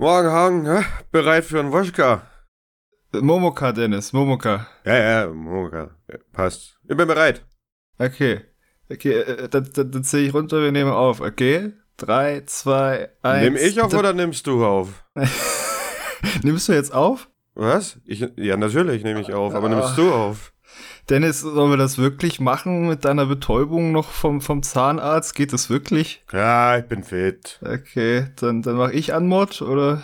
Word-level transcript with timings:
Morgen, 0.00 0.30
Hagen, 0.30 0.84
bereit 1.12 1.44
für 1.44 1.60
einen 1.60 1.72
Woschka? 1.72 2.22
Momoka, 3.12 3.70
Dennis, 3.70 4.14
Momoka. 4.14 4.66
Ja, 4.82 4.96
ja, 4.96 5.28
Momoka. 5.28 5.90
Passt. 6.32 6.78
Ich 6.88 6.96
bin 6.96 7.06
bereit. 7.06 7.44
Okay. 7.98 8.40
Okay, 8.90 9.12
äh, 9.12 9.48
dann, 9.50 9.68
dann, 9.74 9.90
dann 9.90 10.02
zähle 10.02 10.26
ich 10.26 10.32
runter, 10.32 10.62
wir 10.62 10.72
nehmen 10.72 10.90
auf, 10.90 11.20
okay? 11.20 11.74
Drei, 11.98 12.40
zwei, 12.46 13.10
eins. 13.20 13.44
Nimm 13.44 13.56
ich 13.56 13.78
auf 13.78 13.92
oder 13.92 14.14
nimmst 14.14 14.46
du 14.46 14.64
auf? 14.64 15.04
Nimmst 16.42 16.70
du 16.70 16.72
jetzt 16.72 16.94
auf? 16.94 17.28
Was? 17.52 17.98
Ich, 18.06 18.26
ja, 18.36 18.56
natürlich 18.56 19.04
nehme 19.04 19.20
ich 19.20 19.34
auf, 19.34 19.54
aber 19.54 19.68
nimmst 19.68 19.98
du 19.98 20.14
auf? 20.14 20.54
Dennis, 21.08 21.40
sollen 21.40 21.70
wir 21.70 21.76
das 21.76 21.98
wirklich 21.98 22.40
machen 22.40 22.88
mit 22.88 23.04
deiner 23.04 23.26
Betäubung 23.26 23.92
noch 23.92 24.08
vom, 24.10 24.40
vom 24.40 24.62
Zahnarzt? 24.62 25.34
Geht 25.34 25.52
das 25.52 25.70
wirklich? 25.70 26.22
Ja, 26.32 26.78
ich 26.78 26.84
bin 26.84 27.04
fit. 27.04 27.58
Okay, 27.62 28.26
dann, 28.36 28.62
dann 28.62 28.76
mache 28.76 28.92
ich 28.92 29.14
Anmod, 29.14 29.62
oder? 29.62 30.02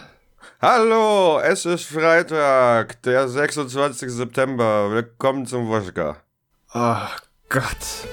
Hallo, 0.60 1.38
es 1.40 1.66
ist 1.66 1.84
Freitag, 1.84 3.02
der 3.02 3.28
26. 3.28 4.10
September. 4.10 4.90
Willkommen 4.90 5.46
zum 5.46 5.68
Woschka. 5.68 6.16
Ach 6.70 7.20
Gott. 7.48 8.06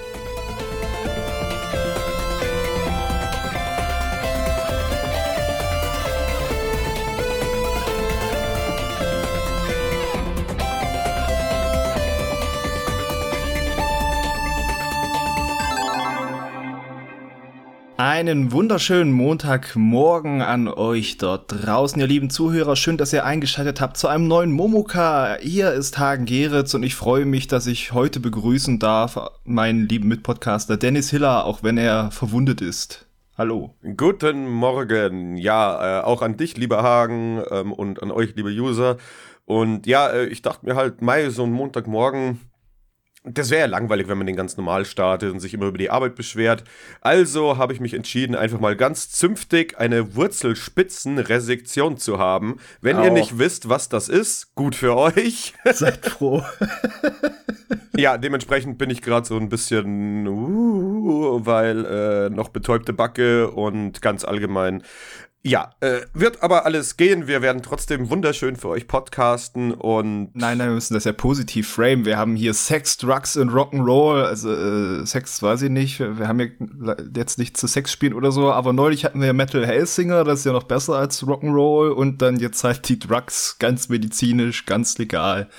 Einen 18.06 18.52
wunderschönen 18.52 19.14
Montagmorgen 19.14 20.42
an 20.42 20.68
euch 20.68 21.16
dort 21.16 21.64
draußen, 21.64 21.98
ihr 21.98 22.06
lieben 22.06 22.28
Zuhörer. 22.28 22.76
Schön, 22.76 22.98
dass 22.98 23.14
ihr 23.14 23.24
eingeschaltet 23.24 23.80
habt 23.80 23.96
zu 23.96 24.08
einem 24.08 24.28
neuen 24.28 24.52
Momoka. 24.52 25.38
Hier 25.40 25.72
ist 25.72 25.98
Hagen 25.98 26.26
Geritz 26.26 26.74
und 26.74 26.82
ich 26.82 26.96
freue 26.96 27.24
mich, 27.24 27.46
dass 27.46 27.66
ich 27.66 27.94
heute 27.94 28.20
begrüßen 28.20 28.78
darf 28.78 29.18
meinen 29.44 29.88
lieben 29.88 30.08
Mitpodcaster 30.08 30.76
Dennis 30.76 31.08
Hiller, 31.08 31.46
auch 31.46 31.62
wenn 31.62 31.78
er 31.78 32.10
verwundet 32.10 32.60
ist. 32.60 33.06
Hallo. 33.38 33.74
Guten 33.96 34.50
Morgen. 34.50 35.38
Ja, 35.38 36.00
äh, 36.00 36.04
auch 36.04 36.20
an 36.20 36.36
dich, 36.36 36.58
lieber 36.58 36.82
Hagen, 36.82 37.42
ähm, 37.50 37.72
und 37.72 38.02
an 38.02 38.10
euch, 38.10 38.36
liebe 38.36 38.50
User. 38.50 38.98
Und 39.46 39.86
ja, 39.86 40.08
äh, 40.08 40.26
ich 40.26 40.42
dachte 40.42 40.66
mir 40.66 40.76
halt, 40.76 41.00
Mai, 41.00 41.30
so 41.30 41.44
ein 41.44 41.52
Montagmorgen, 41.52 42.38
das 43.24 43.48
wäre 43.48 43.62
ja 43.62 43.66
langweilig, 43.66 44.06
wenn 44.08 44.18
man 44.18 44.26
den 44.26 44.36
ganz 44.36 44.58
normal 44.58 44.84
startet 44.84 45.32
und 45.32 45.40
sich 45.40 45.54
immer 45.54 45.66
über 45.66 45.78
die 45.78 45.88
Arbeit 45.88 46.14
beschwert. 46.14 46.62
Also 47.00 47.56
habe 47.56 47.72
ich 47.72 47.80
mich 47.80 47.94
entschieden, 47.94 48.36
einfach 48.36 48.60
mal 48.60 48.76
ganz 48.76 49.10
zünftig 49.10 49.78
eine 49.78 50.14
Wurzelspitzenresektion 50.14 51.96
zu 51.96 52.18
haben. 52.18 52.56
Wenn 52.82 52.98
Au. 52.98 53.04
ihr 53.04 53.10
nicht 53.10 53.38
wisst, 53.38 53.70
was 53.70 53.88
das 53.88 54.10
ist, 54.10 54.54
gut 54.54 54.74
für 54.74 54.94
euch. 54.94 55.54
Seid 55.64 56.04
froh. 56.04 56.42
ja, 57.96 58.18
dementsprechend 58.18 58.76
bin 58.76 58.90
ich 58.90 59.00
gerade 59.00 59.26
so 59.26 59.38
ein 59.38 59.48
bisschen, 59.48 60.28
uh, 60.28 61.40
weil 61.46 61.86
äh, 61.86 62.30
noch 62.30 62.50
betäubte 62.50 62.92
Backe 62.92 63.50
und 63.50 64.02
ganz 64.02 64.24
allgemein 64.24 64.82
ja, 65.46 65.72
äh, 65.80 66.00
wird 66.14 66.42
aber 66.42 66.64
alles 66.64 66.96
gehen. 66.96 67.26
Wir 67.26 67.42
werden 67.42 67.60
trotzdem 67.62 68.08
wunderschön 68.08 68.56
für 68.56 68.68
euch 68.68 68.88
podcasten 68.88 69.72
und. 69.72 70.30
Nein, 70.32 70.56
nein, 70.56 70.68
wir 70.68 70.74
müssen 70.74 70.94
das 70.94 71.04
ja 71.04 71.12
positiv 71.12 71.68
frame. 71.68 72.06
Wir 72.06 72.16
haben 72.16 72.34
hier 72.34 72.54
Sex, 72.54 72.96
Drugs 72.96 73.36
und 73.36 73.50
Rock'n'Roll. 73.50 74.24
Also 74.24 74.50
äh, 74.50 75.04
Sex 75.04 75.42
weiß 75.42 75.60
ich 75.60 75.70
nicht. 75.70 76.00
Wir 76.00 76.28
haben 76.28 76.40
ja 76.40 76.46
jetzt 77.14 77.38
nicht 77.38 77.58
zu 77.58 77.66
Sex 77.66 77.92
spielen 77.92 78.14
oder 78.14 78.32
so, 78.32 78.50
aber 78.50 78.72
neulich 78.72 79.04
hatten 79.04 79.20
wir 79.20 79.26
ja 79.26 79.32
Metal 79.34 79.66
Hellsinger, 79.66 80.24
das 80.24 80.38
ist 80.38 80.46
ja 80.46 80.52
noch 80.52 80.62
besser 80.62 80.94
als 80.94 81.22
Rock'n'Roll 81.22 81.90
und 81.90 82.22
dann 82.22 82.38
jetzt 82.38 82.64
halt 82.64 82.88
die 82.88 82.98
Drugs, 82.98 83.58
ganz 83.58 83.90
medizinisch, 83.90 84.64
ganz 84.64 84.96
legal 84.96 85.50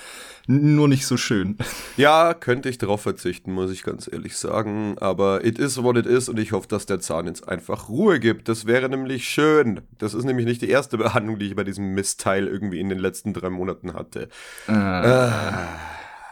nur 0.47 0.87
nicht 0.87 1.05
so 1.05 1.17
schön. 1.17 1.57
Ja, 1.97 2.33
könnte 2.33 2.67
ich 2.67 2.77
darauf 2.77 3.01
verzichten, 3.01 3.53
muss 3.53 3.71
ich 3.71 3.83
ganz 3.83 4.09
ehrlich 4.11 4.35
sagen. 4.35 4.97
Aber 4.99 5.45
it 5.45 5.57
is 5.57 5.81
what 5.81 5.95
it 5.95 6.05
is 6.05 6.27
und 6.27 6.37
ich 6.37 6.51
hoffe, 6.51 6.67
dass 6.67 6.85
der 6.85 6.99
Zahn 6.99 7.25
jetzt 7.25 7.47
einfach 7.47 7.87
Ruhe 7.87 8.19
gibt. 8.19 8.49
Das 8.49 8.65
wäre 8.65 8.89
nämlich 8.89 9.29
schön. 9.29 9.81
Das 9.97 10.13
ist 10.13 10.25
nämlich 10.25 10.45
nicht 10.45 10.61
die 10.61 10.69
erste 10.69 10.97
Behandlung, 10.97 11.39
die 11.39 11.47
ich 11.47 11.55
bei 11.55 11.63
diesem 11.63 11.93
Mistteil 11.93 12.47
irgendwie 12.47 12.81
in 12.81 12.89
den 12.89 12.99
letzten 12.99 13.33
drei 13.33 13.49
Monaten 13.49 13.93
hatte. 13.93 14.27
Äh. 14.67 14.73
Äh. 14.73 15.31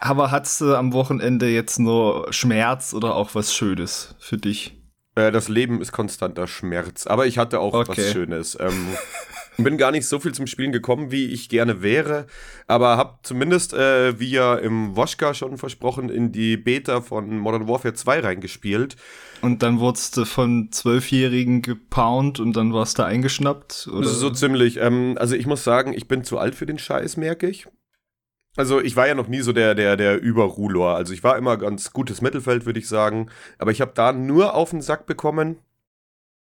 Aber 0.01 0.31
hattest 0.31 0.59
du 0.59 0.75
am 0.75 0.91
Wochenende 0.91 1.47
jetzt 1.47 1.79
nur 1.79 2.27
Schmerz 2.33 2.93
oder 2.93 3.15
auch 3.15 3.35
was 3.35 3.53
Schönes 3.53 4.15
für 4.19 4.37
dich? 4.37 4.77
Äh, 5.15 5.31
das 5.31 5.47
Leben 5.47 5.81
ist 5.81 5.93
konstanter 5.93 6.45
Schmerz. 6.47 7.07
Aber 7.07 7.25
ich 7.25 7.37
hatte 7.37 7.61
auch 7.61 7.73
okay. 7.73 7.93
was 7.95 8.11
Schönes. 8.11 8.57
Ähm, 8.59 8.87
bin 9.63 9.77
gar 9.77 9.91
nicht 9.91 10.07
so 10.07 10.19
viel 10.19 10.33
zum 10.33 10.47
Spielen 10.47 10.71
gekommen, 10.71 11.11
wie 11.11 11.25
ich 11.27 11.49
gerne 11.49 11.81
wäre, 11.81 12.27
aber 12.67 12.97
habe 12.97 13.19
zumindest, 13.23 13.73
äh, 13.73 14.19
wie 14.19 14.31
ja 14.31 14.55
im 14.55 14.95
Woschka 14.95 15.33
schon 15.33 15.57
versprochen, 15.57 16.09
in 16.09 16.31
die 16.31 16.57
Beta 16.57 17.01
von 17.01 17.37
Modern 17.37 17.67
Warfare 17.67 17.93
2 17.93 18.19
reingespielt. 18.19 18.95
Und 19.41 19.61
dann 19.61 19.79
wurdest 19.79 20.15
du 20.15 20.25
von 20.25 20.71
Zwölfjährigen 20.71 21.61
gepound 21.61 22.39
und 22.39 22.55
dann 22.55 22.73
warst 22.73 22.97
du 22.97 23.03
eingeschnappt? 23.03 23.89
Oder? 23.91 24.07
So 24.07 24.29
ziemlich. 24.29 24.77
Ähm, 24.77 25.17
also 25.19 25.35
ich 25.35 25.47
muss 25.47 25.63
sagen, 25.63 25.93
ich 25.93 26.07
bin 26.07 26.23
zu 26.23 26.37
alt 26.37 26.55
für 26.55 26.65
den 26.65 26.79
Scheiß, 26.79 27.17
merke 27.17 27.49
ich. 27.49 27.67
Also 28.55 28.79
ich 28.79 28.95
war 28.95 29.07
ja 29.07 29.15
noch 29.15 29.27
nie 29.27 29.41
so 29.41 29.51
der, 29.51 29.73
der, 29.75 29.97
der 29.97 30.21
Überruler. 30.21 30.95
Also 30.95 31.13
ich 31.13 31.23
war 31.23 31.37
immer 31.37 31.57
ganz 31.57 31.91
gutes 31.91 32.21
Mittelfeld, 32.21 32.65
würde 32.65 32.79
ich 32.79 32.87
sagen. 32.87 33.29
Aber 33.57 33.71
ich 33.71 33.81
habe 33.81 33.91
da 33.95 34.13
nur 34.13 34.53
auf 34.53 34.69
den 34.69 34.81
Sack 34.81 35.05
bekommen. 35.07 35.57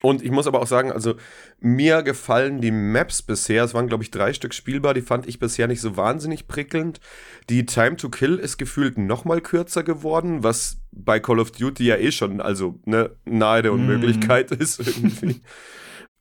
Und 0.03 0.23
ich 0.23 0.31
muss 0.31 0.47
aber 0.47 0.61
auch 0.61 0.67
sagen, 0.67 0.93
also 0.93 1.15
mir 1.59 2.03
gefallen 2.03 2.61
die 2.61 2.71
Maps 2.71 3.23
bisher, 3.23 3.65
es 3.65 3.73
waren 3.73 3.89
glaube 3.89 4.05
ich 4.05 4.11
drei 4.11 4.35
Stück 4.35 4.53
spielbar, 4.53 4.93
die 4.93 5.01
fand 5.01 5.27
ich 5.27 5.39
bisher 5.39 5.69
nicht 5.69 5.81
so 5.81 5.97
wahnsinnig 5.97 6.47
prickelnd. 6.47 7.01
Die 7.49 7.65
Time 7.65 7.97
to 7.97 8.11
Kill 8.11 8.37
ist 8.37 8.59
gefühlt 8.59 8.99
noch 8.99 9.25
mal 9.25 9.41
kürzer 9.41 9.83
geworden, 9.83 10.43
was 10.43 10.79
bei 10.93 11.19
Call 11.19 11.41
of 11.41 11.51
Duty 11.51 11.85
ja 11.85 11.97
eh 11.97 12.13
schon, 12.13 12.43
also 12.43 12.79
ne, 12.85 13.11
nahe 13.25 13.63
der 13.63 13.73
Unmöglichkeit 13.73 14.51
mm. 14.51 14.55
ist 14.61 14.81
irgendwie. 14.81 15.41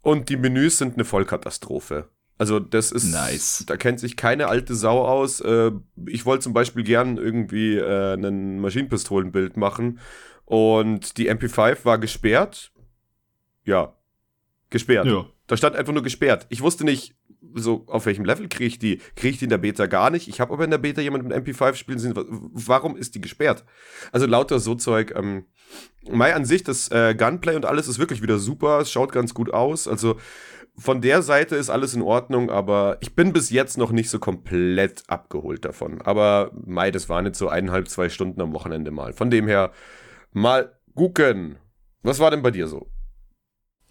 Und 0.02 0.30
die 0.30 0.38
Menüs 0.38 0.78
sind 0.78 0.94
eine 0.94 1.04
Vollkatastrophe. 1.04 2.10
Also 2.38 2.60
das 2.60 2.92
ist, 2.92 3.12
nice. 3.12 3.64
da 3.66 3.78
kennt 3.78 4.00
sich 4.00 4.18
keine 4.18 4.48
alte 4.48 4.76
Sau 4.76 5.04
aus. 5.04 5.42
Äh, 5.42 5.72
ich 6.06 6.26
wollte 6.26 6.44
zum 6.44 6.54
Beispiel 6.54 6.84
gern 6.84 7.18
irgendwie 7.18 7.76
äh, 7.76 8.14
ein 8.14 8.60
Maschinenpistolenbild 8.60 9.58
machen 9.58 10.00
und 10.46 11.18
die 11.18 11.32
MP5 11.32 11.86
war 11.86 11.98
gesperrt 11.98 12.72
ja, 13.66 13.94
gesperrt. 14.70 15.06
Ja. 15.06 15.26
Da 15.48 15.58
stand 15.58 15.76
einfach 15.76 15.94
nur 15.94 16.04
gesperrt. 16.04 16.48
Ich 16.50 16.62
wusste 16.62 16.86
nicht, 16.86 17.16
so 17.54 17.86
auf 17.88 18.06
welchem 18.06 18.26
Level 18.26 18.48
kriege 18.48 18.66
ich 18.66 18.80
die. 18.80 18.98
Kriege 19.16 19.30
ich 19.34 19.38
die 19.40 19.46
in 19.46 19.50
der 19.50 19.58
Beta 19.58 19.86
gar 19.86 20.10
nicht? 20.10 20.28
Ich 20.28 20.40
habe 20.40 20.54
aber 20.54 20.64
in 20.64 20.72
der 20.72 20.78
Beta 20.78 21.02
jemand 21.02 21.28
mit 21.28 21.36
MP5 21.36 21.76
spielen 21.76 22.00
sehen. 22.00 22.14
Warum 22.16 22.98
ist 22.98 23.16
die 23.16 23.22
gesperrt? 23.22 23.64
Also 24.12 24.26
lauter 24.26 24.60
so 24.60 24.76
Zeug. 24.76 25.14
Ähm, 25.16 25.46
Mai 26.10 26.36
an 26.36 26.46
sich, 26.46 26.64
das 26.64 26.90
äh, 26.92 27.16
Gunplay 27.16 27.56
und 27.56 27.66
alles 27.66 27.88
ist 27.88 28.00
wirklich 28.00 28.22
wieder 28.22 28.38
super. 28.38 28.80
Es 28.80 28.92
schaut 28.92 29.12
ganz 29.12 29.34
gut 29.34 29.54
aus. 29.54 29.88
Also 29.88 30.18
von 30.78 31.02
der 31.02 31.22
Seite 31.22 31.56
ist 31.56 31.70
alles 31.70 31.94
in 31.94 32.02
Ordnung, 32.02 32.50
aber 32.50 32.98
ich 33.00 33.16
bin 33.16 33.32
bis 33.32 33.50
jetzt 33.50 33.78
noch 33.78 33.92
nicht 33.92 34.10
so 34.10 34.20
komplett 34.20 35.04
abgeholt 35.08 35.64
davon. 35.64 36.02
Aber 36.02 36.52
Mai, 36.66 36.92
das 36.92 37.08
waren 37.08 37.26
jetzt 37.26 37.40
so 37.40 37.48
eineinhalb, 37.48 37.88
zwei 37.88 38.10
Stunden 38.10 38.42
am 38.42 38.54
Wochenende 38.54 38.92
mal. 38.92 39.14
Von 39.14 39.30
dem 39.30 39.48
her 39.48 39.72
mal 40.34 40.78
gucken. 40.94 41.58
Was 42.04 42.20
war 42.20 42.30
denn 42.30 42.42
bei 42.42 42.52
dir 42.52 42.68
so? 42.68 42.88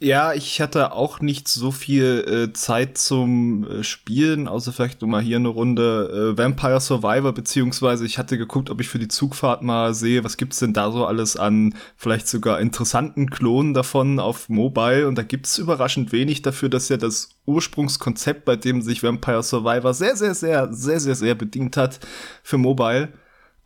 Ja, 0.01 0.35
ich 0.35 0.61
hatte 0.61 0.93
auch 0.93 1.21
nicht 1.21 1.47
so 1.47 1.71
viel 1.71 2.25
äh, 2.29 2.53
Zeit 2.53 2.99
zum 2.99 3.65
äh, 3.65 3.85
Spielen, 3.85 4.49
außer 4.49 4.73
vielleicht 4.73 5.01
nur 5.01 5.09
mal 5.09 5.23
hier 5.23 5.37
eine 5.37 5.49
Runde 5.49 6.35
äh, 6.35 6.39
Vampire 6.39 6.81
Survivor, 6.81 7.33
beziehungsweise 7.33 8.05
ich 8.05 8.19
hatte 8.19 8.37
geguckt, 8.37 8.71
ob 8.71 8.81
ich 8.81 8.89
für 8.89 8.99
die 8.99 9.09
Zugfahrt 9.09 9.63
mal 9.63 9.95
sehe, 9.95 10.25
was 10.25 10.37
gibt's 10.37 10.59
denn 10.59 10.73
da 10.73 10.91
so 10.91 11.07
alles 11.07 11.37
an 11.37 11.75
vielleicht 11.97 12.27
sogar 12.27 12.61
interessanten 12.61 13.31
Klonen 13.31 13.73
davon 13.73 14.19
auf 14.19 14.49
Mobile. 14.49 15.07
Und 15.07 15.17
da 15.17 15.23
gibt's 15.23 15.59
überraschend 15.59 16.11
wenig 16.13 16.43
dafür, 16.43 16.69
dass 16.69 16.89
ja 16.89 16.97
das 16.97 17.31
Ursprungskonzept, 17.47 18.45
bei 18.45 18.57
dem 18.57 18.83
sich 18.83 19.03
Vampire 19.03 19.45
Survivor 19.45 19.95
sehr, 19.95 20.17
sehr, 20.17 20.35
sehr, 20.35 20.73
sehr, 20.73 20.99
sehr, 21.01 21.15
sehr 21.15 21.35
bedient 21.37 21.77
hat 21.77 22.01
für 22.43 22.59
Mobile, 22.59 23.11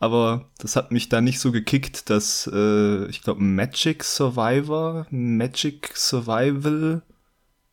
aber 0.00 0.46
das 0.58 0.76
hat 0.76 0.92
mich 0.92 1.08
da 1.08 1.20
nicht 1.20 1.40
so 1.40 1.52
gekickt, 1.52 2.10
dass 2.10 2.48
äh, 2.52 3.06
ich 3.06 3.22
glaube 3.22 3.42
Magic 3.42 4.04
Survivor, 4.04 5.06
Magic 5.10 5.90
Survival, 5.94 7.02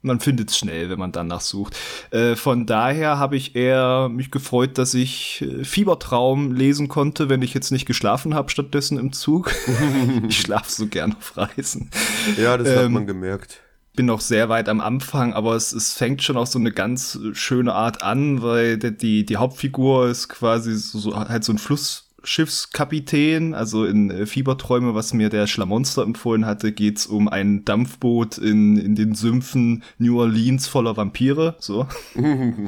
man 0.02 0.20
findet 0.20 0.50
es 0.50 0.58
schnell, 0.58 0.90
wenn 0.90 1.00
man 1.00 1.12
danach 1.12 1.42
sucht. 1.42 1.76
Äh, 2.12 2.36
von 2.36 2.66
daher 2.66 3.18
habe 3.18 3.36
ich 3.36 3.56
eher 3.56 4.10
mich 4.10 4.32
gefreut, 4.32 4.78
dass 4.78 4.94
ich 4.94 5.42
äh, 5.42 5.64
Fiebertraum 5.64 6.52
lesen 6.52 6.88
konnte, 6.88 7.30
wenn 7.30 7.42
ich 7.42 7.54
jetzt 7.54 7.72
nicht 7.72 7.86
geschlafen 7.86 8.34
habe 8.34 8.50
stattdessen 8.50 8.98
im 8.98 9.14
Zug. 9.14 9.52
ich 10.28 10.40
schlafe 10.40 10.72
so 10.72 10.88
gern 10.88 11.16
auf 11.16 11.38
Reisen. 11.38 11.90
Ja, 12.38 12.58
das 12.58 12.70
ähm, 12.70 12.78
hat 12.78 12.92
man 12.92 13.08
gemerkt 13.08 13.62
bin 13.96 14.08
noch 14.08 14.22
sehr 14.22 14.50
weit 14.50 14.70
am 14.70 14.82
Anfang, 14.82 15.34
aber 15.34 15.56
es, 15.56 15.72
es 15.72 15.94
fängt 15.94 16.22
schon 16.22 16.38
auf 16.38 16.48
so 16.48 16.60
eine 16.60 16.72
ganz 16.72 17.20
schöne 17.34 17.74
Art 17.74 18.04
an, 18.04 18.42
weil 18.42 18.78
die, 18.78 19.26
die 19.26 19.38
Hauptfigur 19.38 20.08
ist 20.08 20.28
quasi 20.28 20.76
so, 20.76 21.00
so 21.00 21.16
halt 21.16 21.44
so 21.44 21.54
ein 21.54 21.58
Fluss, 21.58 22.05
Schiffskapitän. 22.26 23.54
Also 23.54 23.86
in 23.86 24.12
äh, 24.12 24.26
Fieberträume, 24.26 24.96
was 24.96 25.14
mir 25.14 25.30
der 25.30 25.48
Schlamonster 25.48 26.04
empfohlen 26.04 26.46
hatte, 26.46 26.72
geht's 26.72 27.06
um 27.06 27.28
ein 27.28 27.64
Dampfboot 27.64 28.38
in, 28.38 28.78
in 28.78 28.96
den 28.96 29.16
Sümpfen 29.16 29.84
New 29.98 30.20
Orleans 30.20 30.68
voller 30.68 30.98
Vampire. 30.98 31.56
So. 31.60 31.88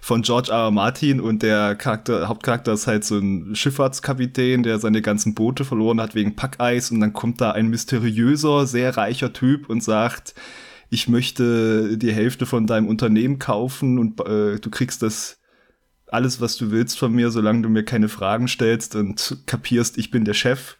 Von 0.00 0.22
George 0.22 0.52
R. 0.52 0.64
R. 0.64 0.70
Martin 0.70 1.20
und 1.20 1.42
der 1.42 1.74
Charakter, 1.74 2.28
Hauptcharakter 2.28 2.72
ist 2.72 2.86
halt 2.86 3.04
so 3.04 3.18
ein 3.18 3.54
Schifffahrtskapitän, 3.54 4.62
der 4.62 4.78
seine 4.78 5.02
ganzen 5.02 5.34
Boote 5.34 5.64
verloren 5.64 6.00
hat 6.00 6.14
wegen 6.14 6.36
Packeis 6.36 6.90
und 6.90 7.00
dann 7.00 7.12
kommt 7.12 7.40
da 7.40 7.52
ein 7.52 7.68
mysteriöser, 7.68 8.66
sehr 8.66 8.96
reicher 8.96 9.32
Typ 9.32 9.68
und 9.68 9.82
sagt, 9.82 10.34
ich 10.90 11.08
möchte 11.08 11.96
die 11.96 12.12
Hälfte 12.12 12.46
von 12.46 12.66
deinem 12.66 12.88
Unternehmen 12.88 13.38
kaufen 13.38 13.98
und 13.98 14.20
äh, 14.20 14.58
du 14.58 14.70
kriegst 14.70 15.02
das 15.02 15.39
alles, 16.12 16.40
was 16.40 16.56
du 16.56 16.70
willst 16.70 16.98
von 16.98 17.12
mir, 17.12 17.30
solange 17.30 17.62
du 17.62 17.68
mir 17.68 17.84
keine 17.84 18.08
Fragen 18.08 18.48
stellst 18.48 18.96
und 18.96 19.38
kapierst, 19.46 19.98
ich 19.98 20.10
bin 20.10 20.24
der 20.24 20.34
Chef. 20.34 20.76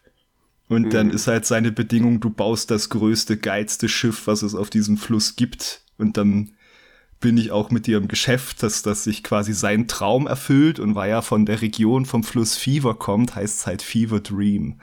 Und 0.69 0.87
mhm. 0.87 0.91
dann 0.91 1.11
ist 1.11 1.27
halt 1.27 1.47
seine 1.47 1.73
Bedingung, 1.73 2.21
du 2.21 2.31
baust 2.31 2.71
das 2.71 2.91
größte, 2.91 3.37
geilste 3.37 3.88
Schiff, 3.88 4.27
was 4.27 4.43
es 4.43 4.55
auf 4.55 4.71
diesem 4.71 4.97
Fluss 4.97 5.37
gibt. 5.37 5.82
Und 5.99 6.17
dann 6.17 6.53
bin 7.21 7.37
ich 7.37 7.50
auch 7.50 7.71
mit 7.71 7.87
dir 7.87 7.99
im 7.99 8.09
Geschäft, 8.09 8.62
dass, 8.62 8.82
dass 8.82 9.05
sich 9.05 9.23
quasi 9.23 9.53
sein 9.53 9.88
Traum 9.88 10.27
erfüllt 10.27 10.79
und 10.79 10.94
weil 10.94 11.11
er 11.11 11.23
von 11.23 11.44
der 11.44 11.61
Region 11.61 12.06
vom 12.06 12.25
Fluss 12.25 12.56
Fever 12.56 12.94
kommt, 12.94 13.35
heißt 13.35 13.61
es 13.61 13.67
halt 13.67 13.82
Fever 13.82 14.21
Dream. 14.21 14.81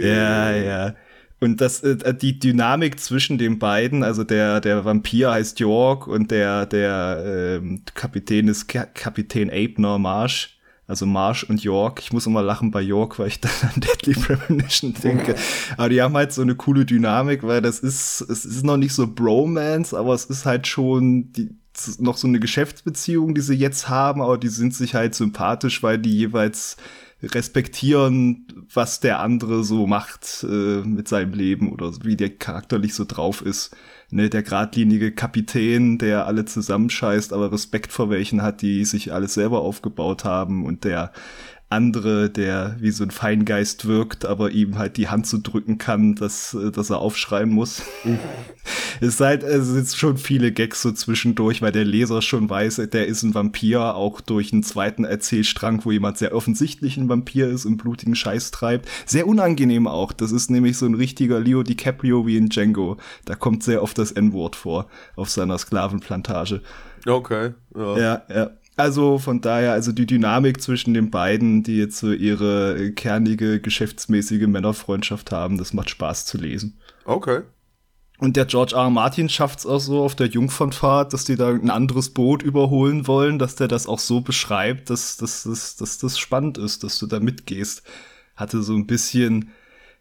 Ist, 0.00 0.04
ja, 0.04 0.52
ja. 0.52 0.94
Und 1.40 1.60
das, 1.60 1.80
äh, 1.80 2.14
die 2.14 2.38
Dynamik 2.38 2.98
zwischen 2.98 3.38
den 3.38 3.58
beiden, 3.58 4.02
also 4.02 4.24
der, 4.24 4.60
der 4.60 4.84
Vampir 4.84 5.30
heißt 5.30 5.60
York 5.60 6.06
und 6.06 6.30
der, 6.30 6.66
der 6.66 7.60
ähm, 7.60 7.82
Kapitän 7.94 8.48
ist 8.48 8.66
Ka 8.68 8.86
Kapitän 8.86 9.50
Abner 9.50 9.98
Marsh. 9.98 10.54
Also 10.88 11.04
Marsh 11.04 11.44
und 11.44 11.62
York. 11.62 12.00
Ich 12.00 12.14
muss 12.14 12.26
immer 12.26 12.40
lachen 12.40 12.70
bei 12.70 12.80
York, 12.80 13.18
weil 13.18 13.28
ich 13.28 13.40
dann 13.42 13.52
an 13.60 13.80
Deadly 13.80 14.14
Premonition 14.14 14.94
denke. 14.94 15.34
Aber 15.76 15.90
die 15.90 16.00
haben 16.00 16.16
halt 16.16 16.32
so 16.32 16.40
eine 16.40 16.54
coole 16.54 16.86
Dynamik, 16.86 17.42
weil 17.42 17.60
das 17.60 17.80
ist, 17.80 18.22
es 18.22 18.46
ist 18.46 18.64
noch 18.64 18.78
nicht 18.78 18.94
so 18.94 19.06
Bromance, 19.06 19.96
aber 19.96 20.14
es 20.14 20.24
ist 20.24 20.46
halt 20.46 20.66
schon 20.66 21.30
die, 21.32 21.50
noch 21.98 22.16
so 22.16 22.26
eine 22.26 22.40
Geschäftsbeziehung, 22.40 23.34
die 23.34 23.42
sie 23.42 23.54
jetzt 23.54 23.88
haben, 23.90 24.22
aber 24.22 24.38
die 24.38 24.48
sind 24.48 24.74
sich 24.74 24.94
halt 24.94 25.14
sympathisch, 25.14 25.82
weil 25.82 25.98
die 25.98 26.16
jeweils 26.16 26.78
respektieren, 27.22 28.46
was 28.72 29.00
der 29.00 29.20
andere 29.20 29.64
so 29.64 29.86
macht 29.86 30.44
äh, 30.48 30.82
mit 30.82 31.08
seinem 31.08 31.32
Leben 31.32 31.72
oder 31.72 31.92
wie 32.04 32.16
der 32.16 32.30
charakterlich 32.30 32.94
so 32.94 33.04
drauf 33.04 33.42
ist. 33.42 33.76
Ne, 34.10 34.30
der 34.30 34.42
geradlinige 34.42 35.12
Kapitän, 35.12 35.98
der 35.98 36.26
alle 36.26 36.46
zusammenscheißt, 36.46 37.32
aber 37.32 37.52
Respekt 37.52 37.92
vor 37.92 38.08
welchen 38.08 38.40
hat, 38.40 38.62
die 38.62 38.84
sich 38.86 39.12
alles 39.12 39.34
selber 39.34 39.60
aufgebaut 39.60 40.24
haben 40.24 40.64
und 40.64 40.84
der 40.84 41.12
andere, 41.70 42.30
der 42.30 42.76
wie 42.80 42.90
so 42.90 43.04
ein 43.04 43.10
Feingeist 43.10 43.86
wirkt, 43.86 44.24
aber 44.24 44.50
ihm 44.50 44.78
halt 44.78 44.96
die 44.96 45.08
Hand 45.08 45.26
zu 45.26 45.36
so 45.36 45.42
drücken 45.42 45.76
kann, 45.76 46.14
dass, 46.14 46.54
äh, 46.54 46.70
dass 46.70 46.88
er 46.88 47.00
aufschreiben 47.00 47.52
muss. 47.52 47.82
Mhm. 48.04 48.18
es 49.00 49.08
ist 49.08 49.20
halt, 49.20 49.42
es 49.42 49.66
sind 49.66 49.88
schon 49.94 50.16
viele 50.16 50.50
Gags 50.50 50.80
so 50.80 50.92
zwischendurch, 50.92 51.60
weil 51.60 51.72
der 51.72 51.84
Leser 51.84 52.22
schon 52.22 52.48
weiß, 52.48 52.76
der 52.90 53.06
ist 53.06 53.22
ein 53.22 53.34
Vampir, 53.34 53.94
auch 53.94 54.22
durch 54.22 54.52
einen 54.52 54.62
zweiten 54.62 55.04
Erzählstrang, 55.04 55.84
wo 55.84 55.92
jemand 55.92 56.16
sehr 56.16 56.34
offensichtlich 56.34 56.96
ein 56.96 57.10
Vampir 57.10 57.48
ist 57.48 57.66
und 57.66 57.76
blutigen 57.76 58.14
Scheiß 58.14 58.50
treibt. 58.50 58.88
Sehr 59.04 59.26
unangenehm 59.26 59.86
auch. 59.86 60.12
Das 60.12 60.32
ist 60.32 60.50
nämlich 60.50 60.78
so 60.78 60.86
ein 60.86 60.94
richtiger 60.94 61.38
Leo 61.38 61.62
DiCaprio 61.62 62.26
wie 62.26 62.38
in 62.38 62.48
Django. 62.48 62.96
Da 63.26 63.34
kommt 63.34 63.62
sehr 63.62 63.82
oft 63.82 63.98
das 63.98 64.12
N-Wort 64.12 64.56
vor 64.56 64.86
auf 65.16 65.28
seiner 65.28 65.58
Sklavenplantage. 65.58 66.62
Okay. 67.06 67.52
Ja, 67.76 67.98
ja. 67.98 68.22
ja. 68.34 68.50
Also 68.78 69.18
von 69.18 69.40
daher, 69.40 69.72
also 69.72 69.90
die 69.90 70.06
Dynamik 70.06 70.62
zwischen 70.62 70.94
den 70.94 71.10
beiden, 71.10 71.64
die 71.64 71.78
jetzt 71.78 71.98
so 71.98 72.12
ihre 72.12 72.92
kernige, 72.92 73.60
geschäftsmäßige 73.60 74.46
Männerfreundschaft 74.46 75.32
haben, 75.32 75.58
das 75.58 75.72
macht 75.72 75.90
Spaß 75.90 76.26
zu 76.26 76.38
lesen. 76.38 76.78
Okay. 77.04 77.40
Und 78.18 78.36
der 78.36 78.44
George 78.44 78.76
R. 78.76 78.82
R. 78.82 78.90
Martin 78.90 79.28
schafft 79.28 79.58
es 79.58 79.66
auch 79.66 79.80
so 79.80 80.04
auf 80.04 80.14
der 80.14 80.28
Jungfernfahrt, 80.28 81.12
dass 81.12 81.24
die 81.24 81.34
da 81.34 81.48
ein 81.48 81.70
anderes 81.70 82.10
Boot 82.10 82.44
überholen 82.44 83.08
wollen, 83.08 83.40
dass 83.40 83.56
der 83.56 83.66
das 83.66 83.88
auch 83.88 83.98
so 83.98 84.20
beschreibt, 84.20 84.90
dass, 84.90 85.16
dass, 85.16 85.42
dass, 85.42 85.74
dass 85.74 85.98
das 85.98 86.16
spannend 86.16 86.56
ist, 86.56 86.84
dass 86.84 87.00
du 87.00 87.06
da 87.06 87.18
mitgehst. 87.18 87.82
Hatte 88.36 88.62
so 88.62 88.74
ein 88.74 88.86
bisschen, 88.86 89.50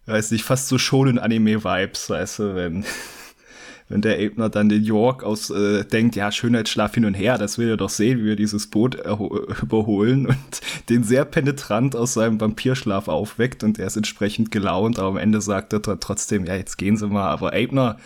weiß 0.05 0.29
nicht, 0.29 0.43
fast 0.43 0.67
so 0.67 0.77
schon 0.77 1.07
in 1.07 1.17
Anime-Vibes, 1.17 2.11
weißt 2.11 2.39
du, 2.39 2.55
wenn 2.55 2.85
wenn 3.89 4.01
der 4.01 4.19
Ebner 4.19 4.49
dann 4.49 4.69
den 4.69 4.83
York 4.83 5.23
aus 5.23 5.49
äh, 5.49 5.85
denkt, 5.85 6.15
ja, 6.15 6.31
Schönheitsschlaf 6.31 6.93
hin 6.93 7.05
und 7.05 7.13
her, 7.13 7.37
das 7.37 7.57
will 7.57 7.69
er 7.69 7.77
doch 7.77 7.89
sehen, 7.89 8.19
wie 8.19 8.25
wir 8.25 8.35
dieses 8.35 8.67
Boot 8.67 8.95
überholen 9.61 10.27
und 10.27 10.61
den 10.89 11.03
sehr 11.03 11.25
penetrant 11.25 11.95
aus 11.95 12.13
seinem 12.13 12.39
Vampirschlaf 12.39 13.07
aufweckt 13.07 13.63
und 13.63 13.79
er 13.79 13.87
ist 13.87 13.97
entsprechend 13.97 14.51
gelaunt, 14.51 14.99
aber 14.99 15.09
am 15.09 15.17
Ende 15.17 15.41
sagt 15.41 15.73
er 15.73 15.81
trotzdem, 15.81 16.45
ja, 16.45 16.55
jetzt 16.55 16.77
gehen 16.77 16.97
Sie 16.97 17.07
mal, 17.07 17.29
aber 17.29 17.53
Ebner, 17.53 17.97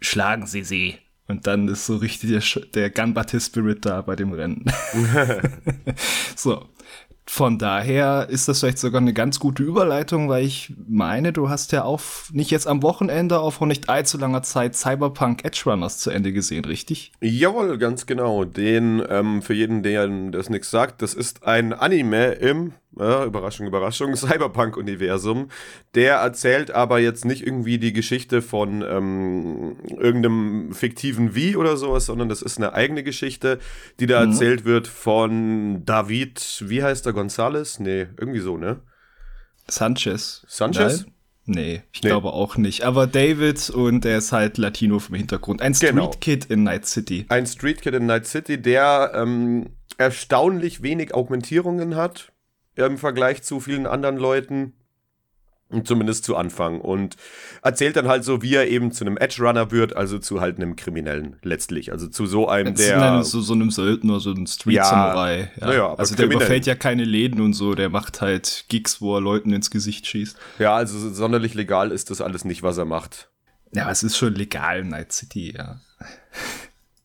schlagen 0.00 0.46
Sie 0.46 0.64
sie. 0.64 0.96
Und 1.26 1.46
dann 1.46 1.68
ist 1.68 1.84
so 1.84 1.96
richtig 1.96 2.30
der, 2.30 2.62
der 2.74 2.90
Gunbutty-Spirit 2.90 3.84
da 3.84 4.00
bei 4.00 4.16
dem 4.16 4.32
Rennen. 4.32 4.64
so. 6.36 6.66
Von 7.30 7.58
daher 7.58 8.28
ist 8.30 8.48
das 8.48 8.60
vielleicht 8.60 8.78
sogar 8.78 9.02
eine 9.02 9.12
ganz 9.12 9.38
gute 9.38 9.62
Überleitung, 9.62 10.30
weil 10.30 10.46
ich 10.46 10.72
meine, 10.88 11.34
du 11.34 11.50
hast 11.50 11.72
ja 11.72 11.84
auch 11.84 12.00
nicht 12.32 12.50
jetzt 12.50 12.66
am 12.66 12.82
Wochenende, 12.82 13.40
auch 13.40 13.50
vor 13.50 13.66
nicht 13.66 13.90
allzu 13.90 14.16
langer 14.16 14.42
Zeit 14.42 14.74
Cyberpunk 14.74 15.44
Edge 15.44 15.60
Runners 15.66 15.98
zu 15.98 16.10
Ende 16.10 16.32
gesehen, 16.32 16.64
richtig? 16.64 17.12
Jawohl, 17.20 17.76
ganz 17.76 18.06
genau. 18.06 18.46
Den, 18.46 19.02
ähm, 19.10 19.42
für 19.42 19.52
jeden, 19.52 19.82
der 19.82 20.08
das 20.30 20.48
nichts 20.48 20.70
sagt, 20.70 21.02
das 21.02 21.12
ist 21.12 21.44
ein 21.44 21.74
Anime 21.74 22.32
im 22.32 22.72
ja, 22.98 23.24
Überraschung, 23.24 23.66
Überraschung, 23.66 24.16
Cyberpunk-Universum. 24.16 25.48
Der 25.94 26.16
erzählt 26.16 26.70
aber 26.70 26.98
jetzt 26.98 27.24
nicht 27.24 27.46
irgendwie 27.46 27.78
die 27.78 27.92
Geschichte 27.92 28.42
von 28.42 28.84
ähm, 28.88 29.76
irgendeinem 29.88 30.72
fiktiven 30.72 31.34
Wie 31.34 31.56
oder 31.56 31.76
sowas, 31.76 32.06
sondern 32.06 32.28
das 32.28 32.42
ist 32.42 32.58
eine 32.58 32.72
eigene 32.72 33.02
Geschichte, 33.02 33.58
die 34.00 34.06
da 34.06 34.24
mhm. 34.24 34.32
erzählt 34.32 34.64
wird 34.64 34.88
von 34.88 35.84
David, 35.84 36.64
wie 36.66 36.82
heißt 36.82 37.06
er, 37.06 37.12
Gonzales? 37.18 37.80
Nee, 37.80 38.06
irgendwie 38.16 38.38
so, 38.38 38.56
ne? 38.56 38.80
Sanchez. 39.68 40.44
Sanchez? 40.48 41.02
Nein? 41.02 41.14
Nee, 41.50 41.82
ich 41.92 42.02
nee. 42.02 42.10
glaube 42.10 42.32
auch 42.32 42.56
nicht. 42.56 42.84
Aber 42.84 43.06
David 43.06 43.70
und 43.70 44.04
er 44.04 44.18
ist 44.18 44.32
halt 44.32 44.58
Latino 44.58 44.98
vom 44.98 45.16
Hintergrund. 45.16 45.62
Ein 45.62 45.74
Street 45.74 45.90
genau. 45.90 46.10
Kid 46.20 46.44
in 46.44 46.62
Night 46.62 46.86
City. 46.86 47.26
Ein 47.28 47.46
Street 47.46 47.80
Kid 47.80 47.94
in 47.94 48.06
Night 48.06 48.26
City, 48.26 48.60
der 48.60 49.12
ähm, 49.14 49.70
erstaunlich 49.96 50.82
wenig 50.82 51.14
Augmentierungen 51.14 51.96
hat 51.96 52.32
im 52.76 52.98
Vergleich 52.98 53.42
zu 53.42 53.60
vielen 53.60 53.86
anderen 53.86 54.18
Leuten. 54.18 54.74
Zumindest 55.84 56.24
zu 56.24 56.34
Anfang. 56.34 56.80
Und 56.80 57.16
erzählt 57.62 57.96
dann 57.96 58.08
halt 58.08 58.24
so, 58.24 58.40
wie 58.40 58.54
er 58.54 58.68
eben 58.68 58.90
zu 58.90 59.04
einem 59.04 59.18
Edge 59.18 59.42
Runner 59.42 59.70
wird, 59.70 59.94
also 59.94 60.18
zu 60.18 60.40
halt 60.40 60.56
einem 60.56 60.76
Kriminellen 60.76 61.36
letztlich. 61.42 61.92
Also 61.92 62.08
zu 62.08 62.24
so 62.24 62.48
einem, 62.48 62.68
Jetzt 62.68 62.88
der. 62.88 63.22
So, 63.22 63.42
so 63.42 63.52
einem 63.52 63.70
Söldner, 63.70 64.18
so 64.18 64.30
einem 64.30 64.46
Street-Samurai. 64.46 65.52
Ja, 65.60 65.66
ja. 65.68 65.74
ja 65.74 65.94
also 65.94 66.14
der 66.14 66.26
überfällt 66.26 66.64
ja 66.64 66.74
keine 66.74 67.04
Läden 67.04 67.42
und 67.42 67.52
so, 67.52 67.74
der 67.74 67.90
macht 67.90 68.22
halt 68.22 68.64
Gigs, 68.68 69.02
wo 69.02 69.16
er 69.16 69.20
Leuten 69.20 69.52
ins 69.52 69.70
Gesicht 69.70 70.06
schießt. 70.06 70.38
Ja, 70.58 70.74
also 70.74 71.10
sonderlich 71.12 71.52
legal 71.52 71.92
ist 71.92 72.10
das 72.10 72.22
alles 72.22 72.46
nicht, 72.46 72.62
was 72.62 72.78
er 72.78 72.86
macht. 72.86 73.28
Ja, 73.74 73.90
es 73.90 74.02
ist 74.02 74.16
schon 74.16 74.34
legal 74.34 74.80
in 74.80 74.88
Night 74.88 75.12
City, 75.12 75.54
ja. 75.54 75.80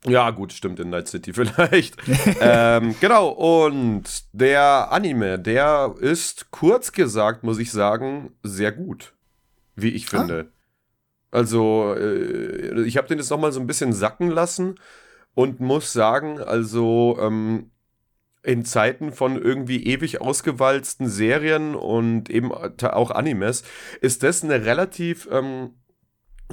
Ja, 0.05 0.31
gut, 0.31 0.53
stimmt, 0.53 0.79
in 0.79 0.89
Night 0.89 1.07
City 1.07 1.33
vielleicht. 1.33 1.97
ähm, 2.39 2.95
genau, 2.99 3.29
und 3.29 4.03
der 4.33 4.91
Anime, 4.91 5.39
der 5.39 5.95
ist 5.99 6.51
kurz 6.51 6.91
gesagt, 6.91 7.43
muss 7.43 7.59
ich 7.59 7.71
sagen, 7.71 8.31
sehr 8.43 8.71
gut. 8.71 9.13
Wie 9.75 9.89
ich 9.89 10.05
finde. 10.05 10.49
Ah. 10.49 11.37
Also, 11.37 11.95
äh, 11.97 12.83
ich 12.83 12.97
habe 12.97 13.07
den 13.07 13.17
jetzt 13.17 13.31
nochmal 13.31 13.51
so 13.51 13.59
ein 13.59 13.65
bisschen 13.65 13.91
sacken 13.91 14.29
lassen 14.29 14.75
und 15.33 15.59
muss 15.59 15.93
sagen, 15.93 16.39
also, 16.39 17.17
ähm, 17.19 17.71
in 18.43 18.65
Zeiten 18.65 19.13
von 19.13 19.41
irgendwie 19.41 19.85
ewig 19.85 20.19
ausgewalzten 20.21 21.07
Serien 21.07 21.75
und 21.75 22.29
eben 22.29 22.51
auch 22.51 23.11
Animes 23.11 23.63
ist 24.01 24.21
das 24.21 24.43
eine 24.43 24.65
relativ 24.65 25.29
ähm, 25.31 25.75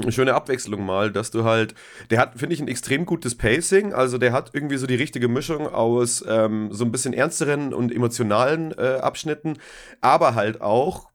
schöne 0.09 0.35
Abwechslung 0.35 0.85
mal, 0.85 1.11
dass 1.11 1.31
du 1.31 1.45
halt, 1.45 1.75
der 2.11 2.21
hat, 2.21 2.39
finde 2.39 2.55
ich, 2.55 2.61
ein 2.61 2.69
extrem 2.69 3.07
gutes 3.07 3.37
Pacing, 3.37 3.93
also 3.93 4.19
der 4.19 4.33
hat 4.33 4.51
irgendwie 4.53 4.77
so 4.77 4.87
die 4.87 4.95
richtige 4.95 5.29
Mischung 5.29 5.69
aus 5.69 6.25
ähm, 6.27 6.69
so 6.73 6.85
ein 6.85 6.93
bisschen 6.93 7.13
ernsteren 7.13 7.75
und 7.75 7.93
emotionalen 7.93 8.73
äh, 8.79 8.99
Abschnitten, 9.01 9.59
aber 10.01 10.35
halt 10.35 10.61
auch 10.61 11.11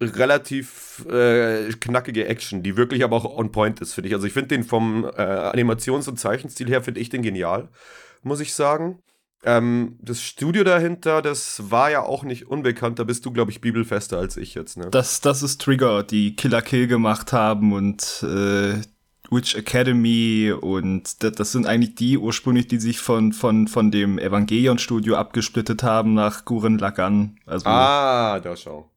relativ 0.00 1.04
äh, 1.10 1.70
knackige 1.80 2.26
Action, 2.26 2.62
die 2.62 2.76
wirklich 2.76 3.02
aber 3.02 3.16
auch 3.16 3.36
on 3.36 3.50
point 3.50 3.80
ist, 3.80 3.94
finde 3.94 4.08
ich. 4.08 4.14
Also 4.14 4.26
ich 4.26 4.32
finde 4.32 4.48
den 4.48 4.64
vom 4.64 5.04
äh, 5.04 5.08
Animations- 5.08 6.08
und 6.08 6.18
Zeichenstil 6.18 6.68
her, 6.68 6.82
finde 6.82 7.00
ich 7.00 7.08
den 7.08 7.22
genial, 7.22 7.68
muss 8.22 8.40
ich 8.40 8.54
sagen. 8.54 9.02
Ähm, 9.44 9.98
das 10.02 10.20
Studio 10.20 10.64
dahinter, 10.64 11.22
das 11.22 11.70
war 11.70 11.90
ja 11.90 12.02
auch 12.02 12.24
nicht 12.24 12.48
unbekannt. 12.48 12.98
Da 12.98 13.04
bist 13.04 13.24
du, 13.24 13.30
glaube 13.30 13.50
ich, 13.50 13.60
bibelfester 13.60 14.18
als 14.18 14.36
ich 14.36 14.54
jetzt. 14.54 14.76
Ne? 14.76 14.88
Das, 14.90 15.20
das 15.20 15.42
ist 15.42 15.60
Trigger, 15.60 16.02
die 16.02 16.34
Killer 16.34 16.62
Kill 16.62 16.86
gemacht 16.88 17.32
haben 17.32 17.72
und 17.72 18.24
äh, 18.24 18.80
Witch 19.30 19.54
Academy 19.54 20.52
und 20.52 21.22
das, 21.22 21.32
das, 21.32 21.52
sind 21.52 21.66
eigentlich 21.66 21.94
die 21.94 22.18
ursprünglich, 22.18 22.66
die 22.66 22.78
sich 22.78 22.98
von, 22.98 23.32
von, 23.32 23.68
von 23.68 23.90
dem 23.90 24.18
Evangelion-Studio 24.18 25.16
abgesplittet 25.16 25.82
haben 25.82 26.14
nach 26.14 26.44
Guren 26.44 26.78
Lagan. 26.78 27.38
Also 27.46 27.66
ah, 27.66 28.40
da 28.40 28.56
schau. 28.56 28.90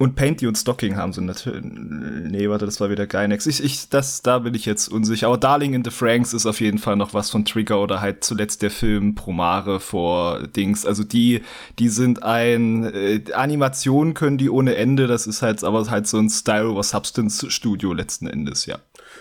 Und 0.00 0.14
Painty 0.14 0.46
und 0.46 0.56
Stocking 0.56 0.96
haben 0.96 1.12
sie 1.12 1.20
natürlich. 1.20 1.62
Nee, 1.62 2.48
warte, 2.48 2.64
das 2.64 2.80
war 2.80 2.88
wieder 2.88 3.06
Gynex. 3.06 3.44
Ich, 3.44 3.62
ich, 3.62 3.90
das, 3.90 4.22
da 4.22 4.38
bin 4.38 4.54
ich 4.54 4.64
jetzt 4.64 4.88
unsicher. 4.88 5.26
Aber 5.26 5.36
Darling 5.36 5.74
in 5.74 5.84
the 5.84 5.90
Franks 5.90 6.32
ist 6.32 6.46
auf 6.46 6.62
jeden 6.62 6.78
Fall 6.78 6.96
noch 6.96 7.12
was 7.12 7.28
von 7.28 7.44
Trigger 7.44 7.82
oder 7.82 8.00
halt 8.00 8.24
zuletzt 8.24 8.62
der 8.62 8.70
Film 8.70 9.14
Promare 9.14 9.78
vor 9.78 10.46
Dings. 10.46 10.86
Also 10.86 11.04
die, 11.04 11.42
die 11.78 11.90
sind 11.90 12.22
ein, 12.22 12.84
äh, 12.84 13.20
Animationen 13.34 14.14
können 14.14 14.38
die 14.38 14.48
ohne 14.48 14.74
Ende. 14.76 15.06
Das 15.06 15.26
ist 15.26 15.42
halt 15.42 15.62
aber 15.64 15.90
halt 15.90 16.06
so 16.06 16.16
ein 16.16 16.30
Style 16.30 16.70
over 16.70 16.82
Substance 16.82 17.50
Studio 17.50 17.92
letzten 17.92 18.26
Endes, 18.26 18.64
ja. 18.64 18.78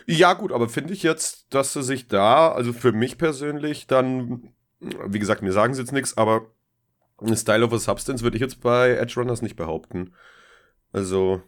Ja, 0.08 0.32
gut, 0.32 0.54
aber 0.54 0.70
finde 0.70 0.94
ich 0.94 1.04
jetzt, 1.04 1.48
dass 1.54 1.74
sie 1.74 1.84
sich 1.84 2.08
da, 2.08 2.54
also 2.54 2.72
für 2.72 2.94
mich 2.94 3.18
persönlich 3.18 3.88
dann, 3.88 4.54
wie 4.80 5.20
gesagt, 5.20 5.42
mir 5.42 5.52
sagen 5.52 5.74
sie 5.74 5.82
jetzt 5.82 5.92
nichts, 5.92 6.16
aber 6.16 6.44
Style 7.36 7.66
over 7.66 7.80
Substance 7.80 8.24
würde 8.24 8.38
ich 8.38 8.42
jetzt 8.42 8.62
bei 8.62 8.92
Edge 8.92 9.16
Runners 9.18 9.42
nicht 9.42 9.58
behaupten. 9.58 10.14
Also, 10.92 11.42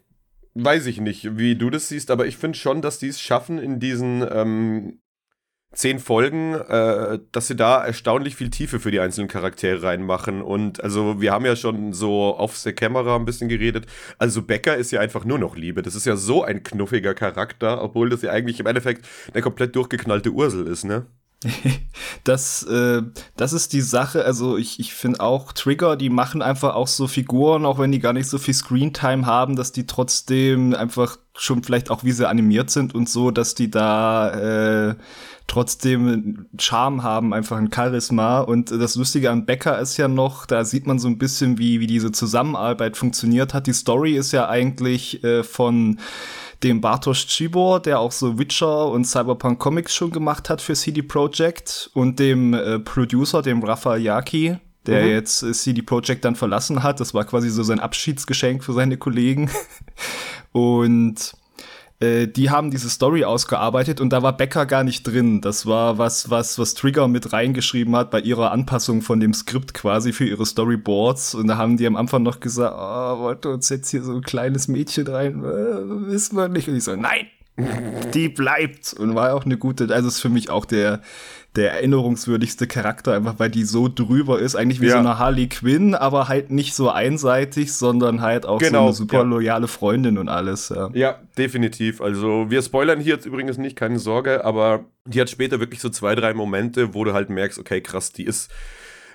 weiß 0.53 0.85
ich 0.87 0.99
nicht, 0.99 1.37
wie 1.37 1.55
du 1.55 1.69
das 1.69 1.89
siehst, 1.89 2.11
aber 2.11 2.25
ich 2.25 2.37
finde 2.37 2.57
schon, 2.57 2.81
dass 2.81 2.99
die 2.99 3.07
es 3.07 3.21
schaffen, 3.21 3.57
in 3.57 3.79
diesen 3.79 4.25
ähm, 4.29 4.99
zehn 5.73 5.99
Folgen, 5.99 6.53
äh, 6.53 7.19
dass 7.31 7.47
sie 7.47 7.55
da 7.55 7.83
erstaunlich 7.83 8.35
viel 8.35 8.49
Tiefe 8.49 8.79
für 8.79 8.91
die 8.91 8.99
einzelnen 8.99 9.27
Charaktere 9.29 9.83
reinmachen. 9.83 10.41
Und 10.41 10.83
also, 10.83 11.21
wir 11.21 11.31
haben 11.31 11.45
ja 11.45 11.55
schon 11.55 11.93
so 11.93 12.37
off 12.37 12.57
the 12.57 12.73
camera 12.73 13.15
ein 13.15 13.25
bisschen 13.25 13.49
geredet. 13.49 13.87
Also, 14.17 14.41
Becker 14.41 14.75
ist 14.75 14.91
ja 14.91 14.99
einfach 14.99 15.25
nur 15.25 15.39
noch 15.39 15.55
Liebe. 15.55 15.81
Das 15.81 15.95
ist 15.95 16.05
ja 16.05 16.15
so 16.15 16.43
ein 16.43 16.63
knuffiger 16.63 17.13
Charakter, 17.13 17.81
obwohl 17.81 18.09
das 18.09 18.21
ja 18.21 18.31
eigentlich 18.31 18.59
im 18.59 18.67
Endeffekt 18.67 19.07
eine 19.33 19.41
komplett 19.41 19.75
durchgeknallte 19.75 20.31
Ursel 20.31 20.67
ist, 20.67 20.83
ne? 20.83 21.07
das, 22.23 22.63
äh, 22.63 23.01
das 23.35 23.53
ist 23.53 23.73
die 23.73 23.81
Sache. 23.81 24.25
Also 24.25 24.57
ich, 24.57 24.79
ich 24.79 24.93
finde 24.93 25.21
auch 25.21 25.53
Trigger, 25.53 25.95
die 25.95 26.09
machen 26.09 26.41
einfach 26.41 26.75
auch 26.75 26.87
so 26.87 27.07
Figuren, 27.07 27.65
auch 27.65 27.79
wenn 27.79 27.91
die 27.91 27.99
gar 27.99 28.13
nicht 28.13 28.27
so 28.27 28.37
viel 28.37 28.53
Screentime 28.53 29.25
haben, 29.25 29.55
dass 29.55 29.71
die 29.71 29.87
trotzdem 29.87 30.75
einfach 30.75 31.17
schon 31.35 31.63
vielleicht 31.63 31.89
auch 31.89 32.03
wie 32.03 32.11
sie 32.11 32.27
animiert 32.27 32.69
sind 32.69 32.93
und 32.93 33.09
so, 33.09 33.31
dass 33.31 33.55
die 33.55 33.71
da 33.71 34.89
äh, 34.89 34.95
trotzdem 35.47 36.47
Charme 36.59 37.03
haben, 37.03 37.33
einfach 37.33 37.57
ein 37.57 37.71
Charisma. 37.73 38.39
Und 38.41 38.69
das 38.69 38.95
Lustige 38.95 39.31
an 39.31 39.45
Becker 39.45 39.79
ist 39.79 39.97
ja 39.97 40.07
noch, 40.07 40.45
da 40.45 40.63
sieht 40.63 40.85
man 40.85 40.99
so 40.99 41.07
ein 41.07 41.17
bisschen, 41.17 41.57
wie, 41.57 41.79
wie 41.79 41.87
diese 41.87 42.11
Zusammenarbeit 42.11 42.97
funktioniert 42.97 43.53
hat. 43.53 43.67
Die 43.67 43.73
Story 43.73 44.15
ist 44.15 44.31
ja 44.31 44.47
eigentlich 44.47 45.23
äh, 45.23 45.43
von 45.43 45.99
dem 46.63 46.81
Bartosz 46.81 47.27
Cibor, 47.27 47.79
der 47.79 47.99
auch 47.99 48.11
so 48.11 48.37
Witcher 48.37 48.87
und 48.87 49.05
Cyberpunk 49.05 49.59
Comics 49.59 49.95
schon 49.95 50.11
gemacht 50.11 50.49
hat 50.49 50.61
für 50.61 50.73
CD 50.73 51.01
Projekt 51.01 51.89
und 51.93 52.19
dem 52.19 52.53
äh, 52.53 52.79
Producer, 52.79 53.41
dem 53.41 53.63
Rafael 53.63 54.01
Yaki, 54.01 54.57
der 54.85 55.03
mhm. 55.03 55.09
jetzt 55.09 55.43
äh, 55.43 55.53
CD 55.53 55.81
Projekt 55.81 56.25
dann 56.25 56.35
verlassen 56.35 56.83
hat. 56.83 56.99
Das 56.99 57.13
war 57.13 57.25
quasi 57.25 57.49
so 57.49 57.63
sein 57.63 57.79
Abschiedsgeschenk 57.79 58.63
für 58.63 58.73
seine 58.73 58.97
Kollegen. 58.97 59.49
und 60.51 61.33
äh, 62.01 62.27
die 62.27 62.49
haben 62.49 62.71
diese 62.71 62.89
Story 62.89 63.23
ausgearbeitet 63.23 64.01
und 64.01 64.09
da 64.09 64.23
war 64.23 64.35
Becker 64.35 64.65
gar 64.65 64.83
nicht 64.83 65.03
drin. 65.03 65.39
Das 65.39 65.65
war 65.65 65.97
was, 65.97 66.29
was, 66.29 66.57
was 66.57 66.73
Trigger 66.73 67.07
mit 67.07 67.31
reingeschrieben 67.31 67.95
hat 67.95 68.09
bei 68.09 68.19
ihrer 68.19 68.51
Anpassung 68.51 69.01
von 69.01 69.19
dem 69.19 69.33
Skript 69.33 69.73
quasi 69.73 70.11
für 70.11 70.25
ihre 70.25 70.45
Storyboards. 70.45 71.35
Und 71.35 71.47
da 71.47 71.57
haben 71.57 71.77
die 71.77 71.85
am 71.85 71.95
Anfang 71.95 72.23
noch 72.23 72.39
gesagt, 72.39 72.75
oh, 72.75 73.19
wollte 73.19 73.49
uns 73.49 73.69
jetzt 73.69 73.89
hier 73.89 74.03
so 74.03 74.15
ein 74.15 74.23
kleines 74.23 74.67
Mädchen 74.67 75.07
rein, 75.07 75.43
äh, 75.43 76.11
wissen 76.11 76.35
wir 76.35 76.49
nicht. 76.49 76.67
Und 76.67 76.75
ich 76.75 76.83
so, 76.83 76.95
nein, 76.95 77.27
die 78.13 78.29
bleibt. 78.29 78.93
Und 78.93 79.13
war 79.13 79.33
auch 79.35 79.45
eine 79.45 79.57
gute, 79.57 79.93
also 79.93 80.07
ist 80.07 80.21
für 80.21 80.29
mich 80.29 80.49
auch 80.49 80.65
der, 80.65 81.01
der 81.55 81.73
erinnerungswürdigste 81.73 82.65
Charakter, 82.65 83.13
einfach 83.13 83.37
weil 83.37 83.49
die 83.49 83.63
so 83.63 83.89
drüber 83.89 84.39
ist, 84.39 84.55
eigentlich 84.55 84.79
wie 84.79 84.85
ja. 84.85 84.93
so 84.93 84.99
eine 84.99 85.19
Harley 85.19 85.47
Quinn, 85.49 85.95
aber 85.95 86.29
halt 86.29 86.49
nicht 86.49 86.73
so 86.73 86.89
einseitig, 86.89 87.73
sondern 87.73 88.21
halt 88.21 88.45
auch 88.45 88.59
genau, 88.59 88.83
so 88.83 88.85
eine 88.85 88.93
super 88.93 89.17
ja. 89.17 89.23
loyale 89.23 89.67
Freundin 89.67 90.17
und 90.17 90.29
alles. 90.29 90.69
Ja. 90.69 90.89
ja, 90.93 91.19
definitiv. 91.37 91.99
Also 91.99 92.49
wir 92.49 92.61
spoilern 92.61 93.01
hier 93.01 93.15
jetzt 93.15 93.25
übrigens 93.25 93.57
nicht, 93.57 93.75
keine 93.75 93.99
Sorge, 93.99 94.45
aber 94.45 94.85
die 95.05 95.19
hat 95.19 95.29
später 95.29 95.59
wirklich 95.59 95.81
so 95.81 95.89
zwei, 95.89 96.15
drei 96.15 96.33
Momente, 96.33 96.93
wo 96.93 97.03
du 97.03 97.13
halt 97.13 97.29
merkst, 97.29 97.59
okay, 97.59 97.81
krass, 97.81 98.13
die 98.13 98.23
ist 98.23 98.49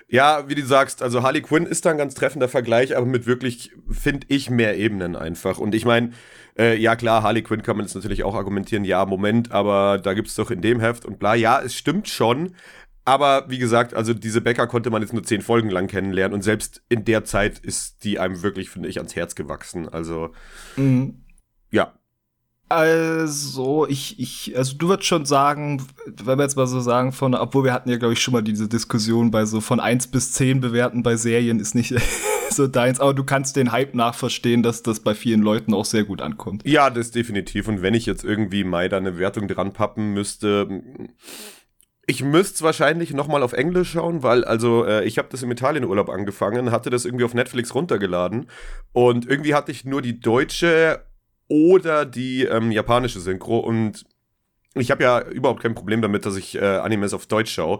ja, 0.09 0.47
wie 0.47 0.55
du 0.55 0.65
sagst, 0.65 1.01
also 1.01 1.21
Harley 1.21 1.41
Quinn 1.41 1.65
ist 1.65 1.85
da 1.85 1.91
ein 1.91 1.97
ganz 1.97 2.13
treffender 2.15 2.47
Vergleich, 2.47 2.95
aber 2.95 3.05
mit 3.05 3.25
wirklich, 3.25 3.71
finde 3.89 4.25
ich, 4.29 4.49
mehr 4.49 4.77
Ebenen 4.77 5.15
einfach. 5.17 5.59
Und 5.59 5.75
ich 5.75 5.83
meine, 5.83 6.11
äh, 6.57 6.77
ja 6.77 6.95
klar, 6.95 7.23
Harley 7.23 7.43
Quinn 7.43 7.61
kann 7.61 7.75
man 7.75 7.85
jetzt 7.85 7.95
natürlich 7.95 8.23
auch 8.23 8.35
argumentieren, 8.35 8.85
ja, 8.85 9.05
Moment, 9.05 9.51
aber 9.51 9.97
da 9.97 10.13
gibt's 10.13 10.35
doch 10.35 10.49
in 10.49 10.61
dem 10.61 10.79
Heft 10.79 11.03
und 11.05 11.19
bla. 11.19 11.35
Ja, 11.35 11.61
es 11.61 11.75
stimmt 11.75 12.07
schon, 12.07 12.55
aber 13.03 13.49
wie 13.49 13.57
gesagt, 13.57 13.93
also 13.93 14.13
diese 14.13 14.41
Becker 14.41 14.67
konnte 14.67 14.89
man 14.89 15.01
jetzt 15.01 15.13
nur 15.13 15.23
zehn 15.23 15.41
Folgen 15.41 15.69
lang 15.69 15.87
kennenlernen 15.87 16.33
und 16.33 16.41
selbst 16.41 16.83
in 16.87 17.03
der 17.03 17.25
Zeit 17.25 17.59
ist 17.59 18.03
die 18.03 18.19
einem 18.19 18.43
wirklich, 18.43 18.69
finde 18.69 18.87
ich, 18.89 18.97
ans 18.97 19.15
Herz 19.15 19.35
gewachsen. 19.35 19.89
Also, 19.89 20.33
mhm. 20.77 21.25
ja. 21.71 21.96
Also, 22.69 23.87
ich, 23.87 24.19
ich, 24.19 24.57
also 24.57 24.75
du 24.75 24.89
würdest 24.89 25.07
schon 25.07 25.25
sagen, 25.25 25.87
wenn 26.05 26.37
wir 26.37 26.43
jetzt 26.43 26.57
mal 26.57 26.67
so 26.67 26.81
sagen, 26.81 27.13
von, 27.13 27.33
obwohl 27.33 27.63
wir 27.63 27.71
hatten 27.71 27.89
ja, 27.89 27.97
glaube 27.97 28.13
ich, 28.13 28.21
schon 28.21 28.33
mal 28.33 28.41
diese 28.41 28.67
Diskussion 28.67 29.31
bei 29.31 29.45
so 29.45 29.61
von 29.61 29.79
eins 29.79 30.07
bis 30.07 30.33
zehn 30.33 30.59
bewerten 30.59 31.01
bei 31.01 31.15
Serien 31.15 31.61
ist 31.61 31.75
nicht 31.75 31.95
so 32.49 32.67
deins, 32.67 32.99
aber 32.99 33.13
du 33.13 33.23
kannst 33.23 33.55
den 33.55 33.71
Hype 33.71 33.95
nachverstehen, 33.95 34.63
dass 34.63 34.83
das 34.83 34.99
bei 34.99 35.15
vielen 35.15 35.41
Leuten 35.41 35.73
auch 35.73 35.85
sehr 35.85 36.03
gut 36.03 36.21
ankommt. 36.21 36.67
Ja, 36.67 36.89
das 36.89 37.11
definitiv. 37.11 37.69
Und 37.69 37.81
wenn 37.81 37.93
ich 37.93 38.05
jetzt 38.05 38.25
irgendwie 38.25 38.65
Mai 38.65 38.89
da 38.89 38.97
eine 38.97 39.17
Wertung 39.17 39.47
dran 39.47 39.71
pappen 39.71 40.13
müsste, 40.13 40.83
ich 42.05 42.21
müsste 42.21 42.55
es 42.55 42.61
wahrscheinlich 42.63 43.13
nochmal 43.13 43.43
auf 43.43 43.53
Englisch 43.53 43.91
schauen, 43.91 44.23
weil, 44.23 44.43
also, 44.43 44.83
äh, 44.85 45.05
ich 45.05 45.17
habe 45.17 45.29
das 45.31 45.41
im 45.41 45.51
Italienurlaub 45.51 46.09
angefangen, 46.09 46.71
hatte 46.71 46.89
das 46.89 47.05
irgendwie 47.05 47.25
auf 47.25 47.33
Netflix 47.33 47.73
runtergeladen 47.73 48.47
und 48.91 49.25
irgendwie 49.25 49.55
hatte 49.55 49.71
ich 49.71 49.85
nur 49.85 50.01
die 50.01 50.19
deutsche 50.19 51.01
oder 51.47 52.05
die 52.05 52.43
ähm, 52.43 52.71
japanische 52.71 53.19
Synchro 53.19 53.59
und 53.59 54.05
ich 54.73 54.91
habe 54.91 55.03
ja 55.03 55.21
überhaupt 55.21 55.61
kein 55.61 55.75
Problem 55.75 56.01
damit, 56.01 56.25
dass 56.25 56.35
ich 56.35 56.55
äh, 56.55 56.59
Animes 56.59 57.13
auf 57.13 57.25
Deutsch 57.25 57.51
schaue, 57.51 57.79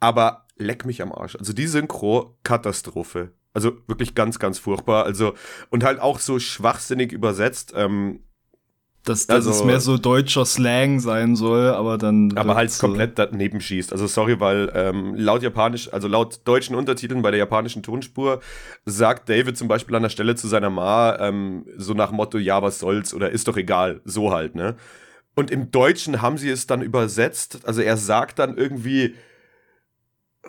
aber 0.00 0.46
leck 0.56 0.84
mich 0.84 1.02
am 1.02 1.12
Arsch. 1.12 1.36
Also 1.36 1.52
die 1.52 1.66
Synchro, 1.66 2.36
Katastrophe. 2.42 3.32
Also 3.54 3.72
wirklich 3.86 4.14
ganz, 4.14 4.38
ganz 4.38 4.58
furchtbar. 4.58 5.04
Also, 5.04 5.34
und 5.70 5.82
halt 5.82 6.00
auch 6.00 6.18
so 6.20 6.38
schwachsinnig 6.38 7.12
übersetzt. 7.12 7.72
Ähm, 7.74 8.20
dass, 9.08 9.26
dass 9.26 9.46
also, 9.46 9.50
es 9.50 9.64
mehr 9.64 9.80
so 9.80 9.98
deutscher 9.98 10.44
Slang 10.44 11.00
sein 11.00 11.36
soll, 11.36 11.68
aber 11.68 11.98
dann. 11.98 12.36
Aber 12.36 12.54
halt 12.54 12.70
so 12.70 12.86
komplett 12.86 13.18
daneben 13.18 13.60
schießt. 13.60 13.92
Also 13.92 14.06
sorry, 14.06 14.40
weil 14.40 14.70
ähm, 14.74 15.14
laut 15.14 15.42
japanisch, 15.42 15.92
also 15.92 16.08
laut 16.08 16.40
deutschen 16.44 16.76
Untertiteln 16.76 17.22
bei 17.22 17.30
der 17.30 17.38
japanischen 17.38 17.82
Tonspur 17.82 18.40
sagt 18.84 19.28
David 19.28 19.56
zum 19.56 19.68
Beispiel 19.68 19.94
an 19.94 20.02
der 20.02 20.10
Stelle 20.10 20.34
zu 20.34 20.48
seiner 20.48 20.70
Ma 20.70 21.16
ähm, 21.20 21.66
so 21.76 21.94
nach 21.94 22.10
Motto, 22.10 22.38
ja, 22.38 22.62
was 22.62 22.78
soll's 22.78 23.14
oder 23.14 23.30
ist 23.30 23.48
doch 23.48 23.56
egal, 23.56 24.00
so 24.04 24.32
halt, 24.32 24.54
ne? 24.54 24.76
Und 25.34 25.50
im 25.50 25.70
Deutschen 25.70 26.20
haben 26.20 26.36
sie 26.36 26.50
es 26.50 26.66
dann 26.66 26.82
übersetzt, 26.82 27.60
also 27.64 27.80
er 27.80 27.96
sagt 27.96 28.40
dann 28.40 28.56
irgendwie, 28.56 29.14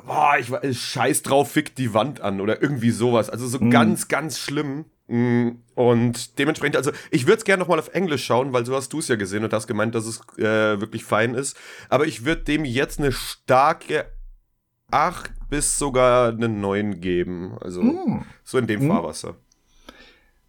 boah, 0.05 0.37
ich 0.39 0.51
war 0.51 0.61
scheiß 0.63 1.21
drauf, 1.23 1.51
fick 1.51 1.75
die 1.75 1.93
Wand 1.93 2.21
an 2.21 2.41
oder 2.41 2.61
irgendwie 2.61 2.91
sowas. 2.91 3.29
Also 3.29 3.47
so 3.47 3.59
mhm. 3.59 3.69
ganz, 3.69 4.07
ganz 4.07 4.39
schlimm. 4.39 4.85
Mm, 5.09 5.63
und 5.73 6.37
dementsprechend, 6.37 6.77
also 6.77 6.91
ich 7.09 7.25
würde 7.25 7.39
es 7.39 7.43
gerne 7.43 7.61
nochmal 7.61 7.79
auf 7.79 7.93
Englisch 7.95 8.23
schauen, 8.23 8.53
weil 8.53 8.65
so 8.65 8.75
hast 8.75 8.93
du 8.93 8.99
es 8.99 9.07
ja 9.07 9.15
gesehen 9.15 9.43
und 9.43 9.51
hast 9.51 9.65
gemeint, 9.65 9.95
dass 9.95 10.05
es 10.05 10.21
äh, 10.37 10.79
wirklich 10.79 11.03
fein 11.03 11.33
ist. 11.33 11.57
Aber 11.89 12.05
ich 12.05 12.25
würde 12.25 12.43
dem 12.43 12.63
jetzt 12.63 12.99
eine 12.99 13.11
starke 13.11 14.05
8 14.91 15.31
bis 15.49 15.79
sogar 15.79 16.29
eine 16.29 16.47
9 16.47 17.01
geben. 17.01 17.57
Also 17.59 17.81
mm. 17.81 18.23
so 18.43 18.59
in 18.59 18.67
dem 18.67 18.85
mm. 18.85 18.89
Fahrwasser. 18.89 19.35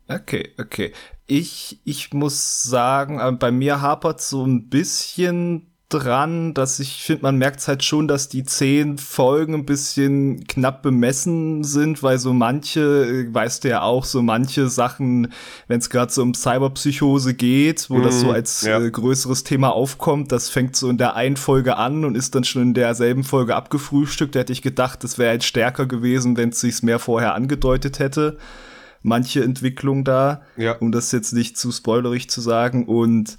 Okay, 0.08 0.52
okay. 0.58 0.92
Ich, 1.26 1.80
ich 1.84 2.12
muss 2.12 2.62
sagen, 2.62 3.18
äh, 3.18 3.32
bei 3.32 3.50
mir 3.50 3.80
hapert 3.80 4.20
so 4.20 4.44
ein 4.44 4.68
bisschen 4.68 5.69
dran, 5.90 6.54
dass 6.54 6.78
ich 6.78 7.02
finde, 7.02 7.22
man 7.22 7.36
merkt 7.36 7.66
halt 7.68 7.84
schon, 7.84 8.08
dass 8.08 8.28
die 8.28 8.44
zehn 8.44 8.96
Folgen 8.96 9.54
ein 9.54 9.66
bisschen 9.66 10.46
knapp 10.46 10.82
bemessen 10.82 11.64
sind, 11.64 12.02
weil 12.02 12.18
so 12.18 12.32
manche, 12.32 12.80
äh, 12.80 13.34
weißt 13.34 13.64
du 13.64 13.68
ja 13.68 13.82
auch, 13.82 14.04
so 14.04 14.22
manche 14.22 14.68
Sachen, 14.68 15.32
wenn 15.68 15.80
es 15.80 15.90
gerade 15.90 16.12
so 16.12 16.22
um 16.22 16.32
Cyberpsychose 16.32 17.34
geht, 17.34 17.90
wo 17.90 17.98
mm, 17.98 18.02
das 18.02 18.20
so 18.20 18.26
mhm, 18.26 18.32
als 18.32 18.62
ja. 18.62 18.80
äh, 18.80 18.90
größeres 18.90 19.44
Thema 19.44 19.74
aufkommt, 19.74 20.32
das 20.32 20.48
fängt 20.48 20.76
so 20.76 20.88
in 20.88 20.96
der 20.96 21.16
einen 21.16 21.36
Folge 21.36 21.76
an 21.76 22.04
und 22.04 22.14
ist 22.14 22.34
dann 22.34 22.44
schon 22.44 22.62
in 22.62 22.74
derselben 22.74 23.24
Folge 23.24 23.56
abgefrühstückt. 23.56 24.34
Da 24.34 24.40
hätte 24.40 24.52
ich 24.52 24.62
gedacht, 24.62 25.04
das 25.04 25.18
wäre 25.18 25.30
halt 25.30 25.44
stärker 25.44 25.86
gewesen, 25.86 26.36
wenn 26.36 26.50
es 26.50 26.60
sich 26.60 26.82
mehr 26.82 27.00
vorher 27.00 27.34
angedeutet 27.34 27.98
hätte. 27.98 28.38
Manche 29.02 29.42
Entwicklung 29.42 30.04
da, 30.04 30.42
ja. 30.56 30.72
um 30.72 30.92
das 30.92 31.10
jetzt 31.10 31.32
nicht 31.32 31.58
zu 31.58 31.72
spoilerig 31.72 32.30
zu 32.30 32.40
sagen 32.40 32.84
und 32.84 33.38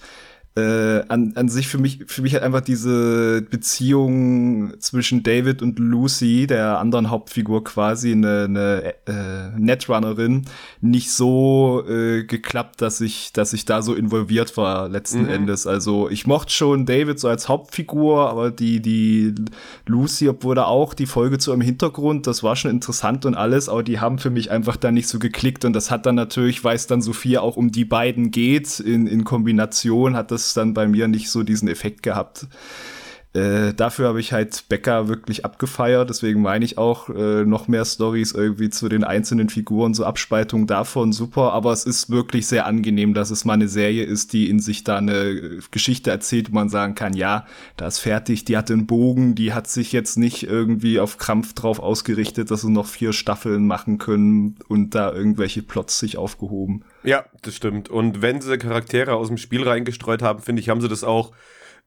äh, 0.55 1.03
an, 1.08 1.31
an 1.36 1.48
sich 1.48 1.70
für 1.70 1.77
mich, 1.77 2.03
für 2.08 2.22
mich 2.22 2.34
halt 2.34 2.43
einfach 2.43 2.60
diese 2.60 3.41
Beziehung 3.41 4.74
zwischen 4.79 5.24
David 5.24 5.62
und 5.62 5.79
Lucy, 5.79 6.46
der 6.46 6.79
anderen 6.79 7.10
Hauptfigur 7.10 7.63
quasi, 7.63 8.12
eine, 8.12 8.43
eine 8.50 8.93
äh, 9.08 9.58
Netrunnerin, 9.58 10.46
nicht 10.81 11.10
so 11.12 11.86
äh, 11.88 12.25
geklappt, 12.25 12.81
dass 12.81 13.00
ich, 13.00 13.31
dass 13.31 13.53
ich 13.53 13.63
da 13.63 13.81
so 13.81 13.93
involviert 13.93 14.58
war 14.58 14.89
letzten 14.89 15.24
mhm. 15.24 15.29
Endes. 15.29 15.67
Also 15.67 16.10
ich 16.10 16.27
mochte 16.27 16.51
schon 16.51 16.86
David 16.86 17.17
so 17.17 17.29
als 17.29 17.48
Hauptfigur, 17.48 18.29
aber 18.29 18.51
die, 18.51 18.81
die 18.81 19.34
Lucy, 19.86 20.27
obwohl 20.27 20.55
da 20.55 20.65
auch 20.65 20.93
die 20.93 21.05
Folge 21.05 21.38
zu 21.38 21.53
im 21.53 21.62
Hintergrund, 21.62 22.27
das 22.27 22.43
war 22.43 22.58
schon 22.58 22.72
interessant 22.72 23.25
und 23.25 23.36
alles, 23.36 23.70
aber 23.70 23.84
die 23.84 24.01
haben 24.01 24.20
für 24.20 24.29
mich 24.29 24.51
einfach 24.51 24.75
da 24.75 24.91
nicht 24.91 25.08
so 25.08 25.17
geklickt 25.17 25.63
und 25.63 25.72
das 25.72 25.91
hat 25.91 26.05
dann 26.05 26.15
natürlich, 26.15 26.65
weil 26.65 26.75
es 26.75 26.88
dann 26.88 27.01
Sophia 27.01 27.39
auch 27.39 27.55
um 27.55 27.72
die 27.72 27.86
beiden 27.86 28.31
geht, 28.31 28.81
in, 28.81 29.08
in 29.08 29.24
Kombination 29.24 30.17
hat 30.17 30.29
das 30.31 30.41
das 30.48 30.54
dann 30.54 30.74
bei 30.74 30.88
mir 30.88 31.08
nicht 31.08 31.30
so 31.30 31.44
diesen 31.44 31.68
Effekt 31.68 32.04
gehabt. 32.04 32.48
Äh, 33.34 33.74
dafür 33.74 34.10
habe 34.10 34.20
ich 34.20 34.34
halt 34.34 34.66
Becker 34.68 35.08
wirklich 35.08 35.46
abgefeiert, 35.46 36.10
deswegen 36.10 36.42
meine 36.42 36.66
ich 36.66 36.78
auch 36.78 37.08
äh, 37.08 37.46
noch 37.46 37.70
mehr 37.70 37.86
Stories 37.86 38.34
irgendwie 38.34 38.70
zu 38.70 38.90
den 38.90 39.06
einzelnen 39.06 39.48
Figuren, 39.48 39.94
so 39.94 40.04
Abspaltungen 40.04 40.68
davon, 40.68 41.14
super, 41.14 41.54
aber 41.54 41.72
es 41.72 41.86
ist 41.86 42.10
wirklich 42.10 42.48
sehr 42.48 42.66
angenehm, 42.66 43.14
dass 43.14 43.32
es 43.32 43.46
mal 43.46 43.54
eine 43.54 43.70
Serie 43.70 44.04
ist, 44.04 44.34
die 44.34 44.50
in 44.50 44.60
sich 44.60 44.84
da 44.84 44.98
eine 44.98 45.60
Geschichte 45.72 46.12
erzählt, 46.12 46.52
wo 46.52 46.56
man 46.56 46.68
sagen 46.68 46.94
kann, 46.94 47.14
ja, 47.14 47.46
da 47.78 47.88
ist 47.88 48.00
fertig, 48.00 48.44
die 48.44 48.58
hat 48.58 48.68
den 48.68 48.86
Bogen, 48.86 49.34
die 49.34 49.54
hat 49.54 49.68
sich 49.68 49.94
jetzt 49.94 50.18
nicht 50.18 50.44
irgendwie 50.44 51.00
auf 51.00 51.18
Krampf 51.18 51.54
drauf 51.54 51.80
ausgerichtet, 51.80 52.52
dass 52.52 52.62
sie 52.62 52.72
noch 52.72 52.88
vier 52.88 53.14
Staffeln 53.14 53.66
machen 53.66 53.98
können 53.98 54.58
und 54.68 54.94
da 54.94 55.10
irgendwelche 55.10 55.62
Plots 55.62 56.00
sich 56.00 56.18
aufgehoben. 56.18 56.84
Ja, 57.04 57.24
das 57.44 57.56
stimmt. 57.56 57.88
Und 57.88 58.22
wenn 58.22 58.42
sie 58.42 58.58
Charaktere 58.58 59.16
aus 59.16 59.30
dem 59.30 59.38
Spiel 59.38 59.64
reingestreut 59.64 60.22
haben, 60.22 60.42
finde 60.42 60.62
ich, 60.62 60.68
haben 60.68 60.82
sie 60.82 60.90
das 60.90 61.06
auch 61.06 61.32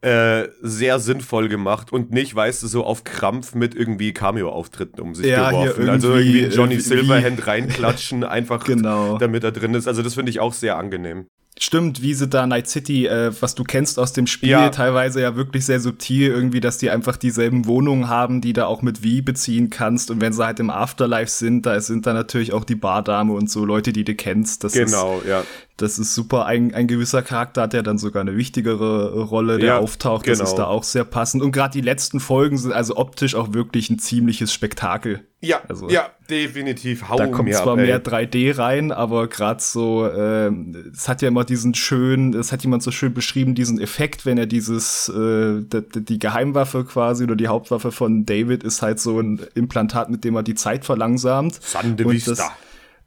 äh, 0.00 0.48
sehr 0.60 0.98
sinnvoll 0.98 1.48
gemacht 1.48 1.92
und 1.92 2.10
nicht, 2.10 2.34
weißt 2.34 2.62
du, 2.62 2.66
so 2.66 2.84
auf 2.84 3.04
Krampf 3.04 3.54
mit 3.54 3.74
irgendwie 3.74 4.12
Cameo-Auftritten 4.12 5.00
um 5.00 5.14
sich 5.14 5.26
ja, 5.26 5.50
geworfen. 5.50 5.86
Irgendwie, 5.86 5.90
also 5.90 6.14
irgendwie 6.14 6.42
Johnny 6.54 6.80
Silverhand 6.80 7.46
reinklatschen, 7.46 8.24
einfach 8.24 8.64
genau. 8.64 9.18
damit 9.18 9.44
er 9.44 9.52
drin 9.52 9.74
ist. 9.74 9.88
Also 9.88 10.02
das 10.02 10.14
finde 10.14 10.30
ich 10.30 10.40
auch 10.40 10.52
sehr 10.52 10.76
angenehm. 10.76 11.26
Stimmt, 11.56 12.02
wie 12.02 12.14
sie 12.14 12.26
da 12.26 12.48
Night 12.48 12.68
City, 12.68 13.06
äh, 13.06 13.32
was 13.40 13.54
du 13.54 13.62
kennst 13.62 14.00
aus 14.00 14.12
dem 14.12 14.26
Spiel, 14.26 14.50
ja. 14.50 14.70
teilweise 14.70 15.20
ja 15.20 15.36
wirklich 15.36 15.64
sehr 15.64 15.78
subtil 15.78 16.26
irgendwie, 16.26 16.58
dass 16.58 16.78
die 16.78 16.90
einfach 16.90 17.16
dieselben 17.16 17.66
Wohnungen 17.66 18.08
haben, 18.08 18.40
die 18.40 18.52
da 18.52 18.66
auch 18.66 18.82
mit 18.82 19.04
Wie 19.04 19.22
beziehen 19.22 19.70
kannst. 19.70 20.10
Und 20.10 20.20
wenn 20.20 20.32
sie 20.32 20.44
halt 20.44 20.58
im 20.58 20.68
Afterlife 20.68 21.30
sind, 21.30 21.64
da 21.64 21.80
sind 21.80 22.06
da 22.06 22.12
natürlich 22.12 22.52
auch 22.52 22.64
die 22.64 22.74
Bardame 22.74 23.34
und 23.34 23.48
so 23.48 23.64
Leute, 23.64 23.92
die 23.92 24.02
du 24.02 24.16
kennst. 24.16 24.64
Das 24.64 24.72
genau, 24.72 25.20
ist, 25.20 25.28
ja. 25.28 25.44
Das 25.76 25.98
ist 25.98 26.14
super. 26.14 26.46
Ein, 26.46 26.72
ein 26.72 26.86
gewisser 26.86 27.22
Charakter 27.22 27.62
hat 27.62 27.74
ja 27.74 27.82
dann 27.82 27.98
sogar 27.98 28.20
eine 28.20 28.36
wichtigere 28.36 29.22
Rolle, 29.22 29.58
der 29.58 29.66
ja, 29.66 29.78
auftaucht. 29.78 30.24
Genau. 30.24 30.38
Das 30.38 30.50
ist 30.50 30.54
da 30.54 30.66
auch 30.66 30.84
sehr 30.84 31.04
passend. 31.04 31.42
Und 31.42 31.50
gerade 31.50 31.72
die 31.72 31.80
letzten 31.80 32.20
Folgen 32.20 32.58
sind 32.58 32.72
also 32.72 32.96
optisch 32.96 33.34
auch 33.34 33.54
wirklich 33.54 33.90
ein 33.90 33.98
ziemliches 33.98 34.52
Spektakel. 34.52 35.26
Ja, 35.40 35.62
also, 35.68 35.90
ja, 35.90 36.10
definitiv. 36.30 37.08
Hau 37.08 37.16
da 37.16 37.26
kommt 37.26 37.52
zwar 37.52 37.72
ab, 37.72 37.78
mehr 37.78 38.02
3D 38.02 38.56
rein, 38.56 38.92
aber 38.92 39.26
gerade 39.26 39.60
so, 39.60 40.06
äh, 40.06 40.50
es 40.92 41.08
hat 41.08 41.22
ja 41.22 41.28
immer 41.28 41.44
diesen 41.44 41.74
schönen, 41.74 42.34
es 42.34 42.52
hat 42.52 42.62
jemand 42.62 42.84
so 42.84 42.92
schön 42.92 43.12
beschrieben, 43.12 43.56
diesen 43.56 43.80
Effekt, 43.80 44.24
wenn 44.24 44.38
er 44.38 44.46
dieses, 44.46 45.08
äh, 45.08 45.60
die, 45.60 46.04
die 46.04 46.18
Geheimwaffe 46.20 46.84
quasi 46.84 47.24
oder 47.24 47.36
die 47.36 47.48
Hauptwaffe 47.48 47.90
von 47.90 48.24
David 48.24 48.62
ist 48.62 48.80
halt 48.80 49.00
so 49.00 49.18
ein 49.18 49.40
Implantat, 49.54 50.08
mit 50.08 50.24
dem 50.24 50.36
er 50.36 50.44
die 50.44 50.54
Zeit 50.54 50.84
verlangsamt. 50.84 51.60
Sande 51.60 52.08
Vista. 52.08 52.52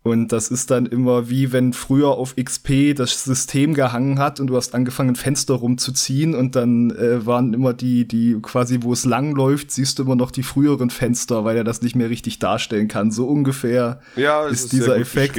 Und 0.08 0.32
das 0.32 0.50
ist 0.50 0.72
dann 0.72 0.86
immer 0.86 1.30
wie 1.30 1.52
wenn 1.52 1.74
früher 1.74 2.10
auf 2.10 2.36
XP 2.36 2.96
das 2.96 3.24
System 3.24 3.74
gehangen 3.74 4.20
hat 4.20 4.40
und 4.40 4.48
du 4.48 4.56
hast 4.56 4.74
angefangen, 4.74 5.16
Fenster 5.16 5.56
rumzuziehen 5.56 6.36
und 6.36 6.56
dann 6.56 6.92
äh, 6.92 7.26
waren 7.26 7.54
immer 7.54 7.74
die, 7.74 8.08
die 8.08 8.38
quasi, 8.42 8.80
wo 8.82 8.94
es 8.94 9.06
lang 9.06 9.36
läuft, 9.36 9.72
siehst 9.72 10.00
du 10.00 10.04
immer 10.04 10.16
noch 10.16 10.32
die 10.32 10.44
früheren 10.44 10.90
Fenster, 10.90 11.44
weil 11.46 11.58
er 11.58 11.64
das 11.64 11.82
nicht 11.82 11.96
mehr 11.96 12.10
richtig 12.10 12.40
darstellen 12.40 12.88
kann. 12.88 13.12
So 13.12 13.28
ungefähr 13.28 14.02
ja, 14.16 14.48
ist, 14.48 14.66
ist 14.66 14.74
dieser 14.74 14.98
Effekt. 14.98 15.38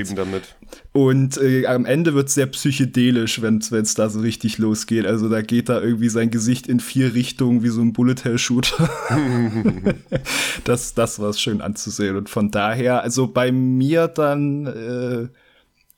Und 0.92 1.36
äh, 1.38 1.66
am 1.66 1.84
Ende 1.84 2.14
wird 2.14 2.28
es 2.28 2.34
sehr 2.34 2.46
psychedelisch, 2.46 3.40
wenn 3.40 3.58
es 3.58 3.94
da 3.94 4.08
so 4.08 4.20
richtig 4.20 4.58
losgeht. 4.58 5.06
Also 5.06 5.28
da 5.28 5.42
geht 5.42 5.68
da 5.68 5.80
irgendwie 5.80 6.08
sein 6.08 6.30
Gesicht 6.30 6.66
in 6.66 6.80
vier 6.80 7.14
Richtungen 7.14 7.62
wie 7.62 7.68
so 7.68 7.80
ein 7.80 7.92
Bullet 7.92 8.16
Hell 8.22 8.38
Shooter. 8.38 8.88
das, 10.64 10.94
das 10.94 11.18
war 11.18 11.32
schön 11.34 11.60
anzusehen. 11.60 12.16
Und 12.16 12.28
von 12.28 12.50
daher, 12.50 13.02
also 13.02 13.28
bei 13.28 13.52
mir 13.52 14.08
dann 14.08 14.66
äh, 14.66 15.28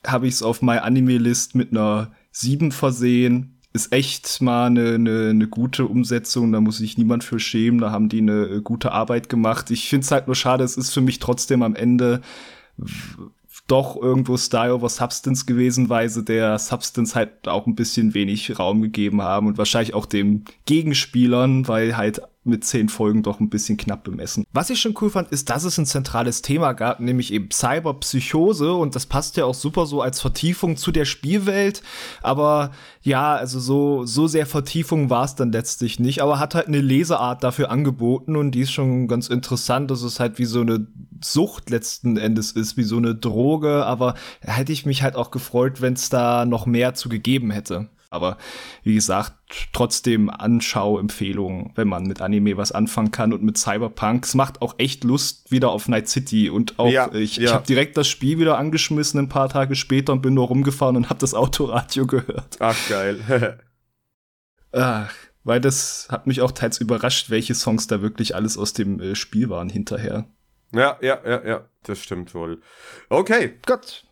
habe 0.09 0.27
ich 0.27 0.35
es 0.35 0.43
auf 0.43 0.61
My 0.61 0.77
Anime 0.77 1.17
List 1.17 1.55
mit 1.55 1.71
einer 1.71 2.11
7 2.31 2.71
versehen. 2.71 3.57
Ist 3.73 3.93
echt 3.93 4.41
mal 4.41 4.65
eine, 4.65 4.95
eine, 4.95 5.29
eine 5.29 5.47
gute 5.47 5.85
Umsetzung, 5.85 6.51
da 6.51 6.59
muss 6.59 6.77
sich 6.77 6.97
niemand 6.97 7.23
für 7.23 7.39
schämen, 7.39 7.79
da 7.79 7.91
haben 7.91 8.09
die 8.09 8.19
eine 8.19 8.45
äh, 8.47 8.61
gute 8.61 8.91
Arbeit 8.91 9.29
gemacht. 9.29 9.71
Ich 9.71 9.87
finde 9.87 10.03
es 10.03 10.11
halt 10.11 10.27
nur 10.27 10.35
schade, 10.35 10.63
es 10.63 10.75
ist 10.75 10.93
für 10.93 10.99
mich 10.99 11.19
trotzdem 11.19 11.63
am 11.63 11.75
Ende 11.75 12.21
doch 13.67 13.95
irgendwo 13.95 14.37
Style 14.37 14.73
over 14.73 14.89
Substance 14.89 15.45
gewesen, 15.45 15.89
weil 15.89 16.09
sie 16.09 16.23
der 16.23 16.59
Substance 16.59 17.15
halt 17.15 17.47
auch 17.47 17.67
ein 17.67 17.75
bisschen 17.75 18.13
wenig 18.13 18.59
Raum 18.59 18.81
gegeben 18.81 19.21
haben 19.21 19.47
und 19.47 19.57
wahrscheinlich 19.57 19.93
auch 19.93 20.05
dem 20.05 20.43
Gegenspielern, 20.65 21.67
weil 21.67 21.95
halt 21.95 22.21
mit 22.43 22.63
zehn 22.63 22.89
Folgen 22.89 23.21
doch 23.21 23.39
ein 23.39 23.49
bisschen 23.49 23.77
knapp 23.77 24.03
bemessen. 24.03 24.45
Was 24.51 24.69
ich 24.71 24.81
schon 24.81 24.95
cool 24.99 25.11
fand, 25.11 25.29
ist, 25.29 25.49
dass 25.49 25.63
es 25.63 25.77
ein 25.77 25.85
zentrales 25.85 26.41
Thema 26.41 26.73
gab, 26.73 26.99
nämlich 26.99 27.31
eben 27.31 27.51
Cyberpsychose 27.51 28.73
und 28.73 28.95
das 28.95 29.05
passt 29.05 29.37
ja 29.37 29.45
auch 29.45 29.53
super 29.53 29.85
so 29.85 30.01
als 30.01 30.19
Vertiefung 30.19 30.75
zu 30.75 30.91
der 30.91 31.05
Spielwelt. 31.05 31.83
Aber 32.23 32.71
ja, 33.01 33.35
also 33.35 33.59
so, 33.59 34.05
so 34.05 34.27
sehr 34.27 34.47
Vertiefung 34.47 35.09
war 35.09 35.25
es 35.25 35.35
dann 35.35 35.51
letztlich 35.51 35.99
nicht, 35.99 36.21
aber 36.21 36.39
hat 36.39 36.55
halt 36.55 36.67
eine 36.67 36.81
Leseart 36.81 37.43
dafür 37.43 37.69
angeboten 37.69 38.35
und 38.35 38.51
die 38.51 38.61
ist 38.61 38.71
schon 38.71 39.07
ganz 39.07 39.27
interessant, 39.27 39.91
dass 39.91 40.01
es 40.01 40.19
halt 40.19 40.39
wie 40.39 40.45
so 40.45 40.61
eine 40.61 40.87
Sucht 41.23 41.69
letzten 41.69 42.17
Endes 42.17 42.51
ist, 42.51 42.75
wie 42.75 42.83
so 42.83 42.97
eine 42.97 43.13
Droge, 43.13 43.85
aber 43.85 44.15
hätte 44.41 44.73
ich 44.73 44.87
mich 44.87 45.03
halt 45.03 45.15
auch 45.15 45.29
gefreut, 45.29 45.81
wenn 45.81 45.93
es 45.93 46.09
da 46.09 46.45
noch 46.45 46.65
mehr 46.65 46.95
zu 46.95 47.07
gegeben 47.07 47.51
hätte. 47.51 47.89
Aber 48.11 48.37
wie 48.83 48.93
gesagt, 48.93 49.33
trotzdem 49.71 50.29
Anschauempfehlungen, 50.29 51.71
wenn 51.75 51.87
man 51.87 52.03
mit 52.03 52.21
Anime 52.21 52.57
was 52.57 52.73
anfangen 52.73 53.11
kann 53.11 53.31
und 53.31 53.41
mit 53.41 53.57
Cyberpunk. 53.57 54.25
Es 54.25 54.35
macht 54.35 54.61
auch 54.61 54.75
echt 54.77 55.05
Lust 55.05 55.49
wieder 55.49 55.71
auf 55.71 55.87
Night 55.87 56.09
City 56.09 56.49
und 56.49 56.77
auch 56.77 56.89
ja, 56.89 57.09
ich, 57.13 57.37
ja. 57.37 57.43
ich 57.43 57.53
habe 57.53 57.65
direkt 57.65 57.95
das 57.95 58.09
Spiel 58.09 58.37
wieder 58.37 58.57
angeschmissen 58.57 59.17
ein 59.17 59.29
paar 59.29 59.47
Tage 59.47 59.75
später 59.75 60.11
und 60.11 60.21
bin 60.21 60.33
nur 60.33 60.47
rumgefahren 60.47 60.97
und 60.97 61.09
habe 61.09 61.21
das 61.21 61.33
Autoradio 61.33 62.05
gehört. 62.07 62.57
Ach 62.59 62.77
geil. 62.89 63.19
Ach, 64.73 65.13
weil 65.45 65.61
das 65.61 66.07
hat 66.11 66.27
mich 66.27 66.41
auch 66.41 66.51
teils 66.51 66.79
überrascht, 66.79 67.29
welche 67.29 67.55
Songs 67.55 67.87
da 67.87 68.01
wirklich 68.01 68.35
alles 68.35 68.57
aus 68.57 68.73
dem 68.73 68.99
äh, 68.99 69.15
Spiel 69.15 69.49
waren 69.49 69.69
hinterher. 69.69 70.25
Ja, 70.73 70.97
ja, 71.01 71.19
ja, 71.25 71.47
ja, 71.47 71.65
das 71.83 71.99
stimmt 71.99 72.33
wohl. 72.33 72.61
Okay. 73.09 73.57
Gott. 73.65 74.03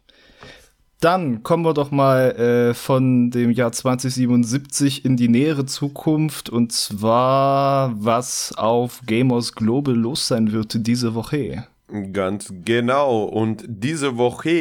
Dann 1.01 1.43
kommen 1.43 1.63
wir 1.63 1.73
doch 1.73 1.91
mal 1.91 2.31
äh, 2.31 2.73
von 2.73 3.31
dem 3.31 3.51
Jahr 3.51 3.71
2077 3.71 5.05
in 5.05 5.15
die 5.15 5.29
nähere 5.29 5.65
Zukunft 5.65 6.49
und 6.49 6.73
zwar, 6.73 7.93
was 7.95 8.53
auf 8.57 9.01
Gamers 9.05 9.55
Global 9.55 9.95
los 9.95 10.27
sein 10.27 10.51
wird 10.51 10.85
diese 10.85 11.15
Woche. 11.15 11.67
Ganz 12.11 12.53
genau. 12.65 13.23
Und 13.23 13.63
diese 13.67 14.17
Woche 14.17 14.51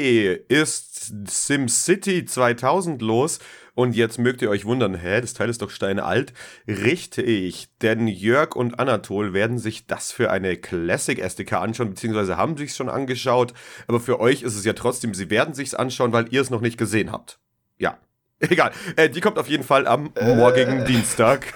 ist 0.48 1.12
SimCity 1.26 2.24
2000 2.24 3.02
los 3.02 3.40
und 3.78 3.94
jetzt 3.94 4.18
mögt 4.18 4.42
ihr 4.42 4.50
euch 4.50 4.64
wundern, 4.64 4.96
hä, 4.96 5.20
das 5.20 5.34
Teil 5.34 5.48
ist 5.48 5.62
doch 5.62 5.70
steinalt. 5.70 6.32
Richtig, 6.66 7.68
denn 7.80 8.08
Jörg 8.08 8.56
und 8.56 8.80
Anatol 8.80 9.34
werden 9.34 9.60
sich 9.60 9.86
das 9.86 10.10
für 10.10 10.32
eine 10.32 10.56
Classic 10.56 11.16
SDK 11.16 11.52
anschauen, 11.52 11.90
beziehungsweise 11.90 12.36
haben 12.36 12.56
sich 12.56 12.74
schon 12.74 12.88
angeschaut. 12.88 13.54
Aber 13.86 14.00
für 14.00 14.18
euch 14.18 14.42
ist 14.42 14.56
es 14.56 14.64
ja 14.64 14.72
trotzdem, 14.72 15.14
sie 15.14 15.30
werden 15.30 15.54
sich's 15.54 15.74
anschauen, 15.74 16.12
weil 16.12 16.26
ihr 16.34 16.40
es 16.40 16.50
noch 16.50 16.60
nicht 16.60 16.76
gesehen 16.76 17.12
habt. 17.12 17.38
Ja, 17.78 17.98
egal. 18.40 18.72
Äh, 18.96 19.10
die 19.10 19.20
kommt 19.20 19.38
auf 19.38 19.48
jeden 19.48 19.62
Fall 19.62 19.86
am 19.86 20.10
äh. 20.16 20.34
morgigen 20.34 20.84
Dienstag. 20.84 21.54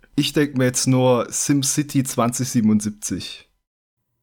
ich 0.16 0.32
denke 0.32 0.56
mir 0.56 0.64
jetzt 0.64 0.86
nur 0.86 1.26
SimCity 1.30 2.04
2077. 2.04 3.49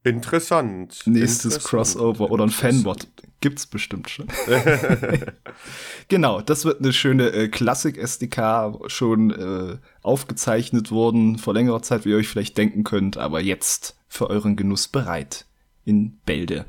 Interessant. 0.10 1.02
Nächstes 1.06 1.46
Interessant. 1.46 1.63
Crossover 1.63 2.32
oder 2.32 2.43
ein 2.46 2.50
Fanbot. 2.50 3.08
Gibt's 3.39 3.67
bestimmt 3.67 4.10
schon. 4.10 4.28
genau, 6.08 6.41
das 6.41 6.65
wird 6.65 6.80
eine 6.82 6.91
schöne 6.91 7.30
äh, 7.30 7.48
Klassik-SDK, 7.50 8.80
schon 8.88 9.32
äh, 9.32 9.78
aufgezeichnet 10.02 10.89
worden 10.89 11.38
vor 11.38 11.54
längerer 11.54 11.84
Zeit, 11.84 12.06
wie 12.06 12.10
ihr 12.10 12.17
euch 12.17 12.28
vielleicht 12.28 12.58
denken 12.58 12.84
könnt, 12.84 13.17
aber 13.17 13.39
jetzt 13.39 13.96
für 14.08 14.30
euren 14.30 14.56
Genuss 14.56 14.88
bereit 14.88 15.46
in 15.86 16.17
Bälde. 16.26 16.65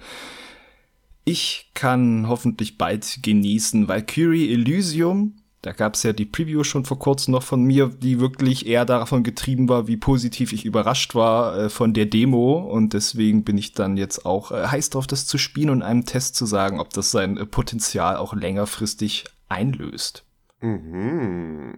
Ich 1.24 1.70
kann 1.74 2.29
hoffentlich 2.29 2.79
bald 2.79 3.20
genießen 3.22 3.88
Valkyrie 3.88 4.53
Elysium 4.53 5.37
da 5.68 5.74
gab 5.74 5.96
es 5.96 6.02
ja 6.02 6.14
die 6.14 6.24
Preview 6.24 6.64
schon 6.64 6.87
vor 6.87 6.98
kurzem 6.98 7.33
noch 7.33 7.42
von 7.42 7.62
mir, 7.62 7.88
die 7.88 8.20
wirklich 8.20 8.66
eher 8.66 8.87
davon 8.87 9.22
getrieben 9.22 9.68
war, 9.68 9.87
wie 9.87 9.98
positiv 9.98 10.54
ich 10.54 10.64
überrascht 10.64 11.14
war 11.14 11.59
äh, 11.59 11.68
von 11.68 11.92
der 11.92 12.07
Demo. 12.07 12.61
Und 12.61 12.94
deswegen 12.94 13.44
bin 13.44 13.59
ich 13.59 13.74
dann 13.74 13.98
jetzt 13.98 14.24
auch 14.24 14.50
äh, 14.50 14.68
heiß 14.68 14.88
drauf, 14.88 15.07
das 15.07 15.26
zu 15.26 15.37
spielen 15.37 15.68
und 15.68 15.83
einem 15.83 16.07
Test 16.07 16.37
zu 16.37 16.46
sagen, 16.46 16.81
ob 16.81 16.94
das 16.94 17.11
sein 17.11 17.37
äh, 17.37 17.44
Potenzial 17.44 18.16
auch 18.16 18.33
längerfristig 18.33 19.26
einlöst. 19.50 20.24
Mhm. 20.61 21.75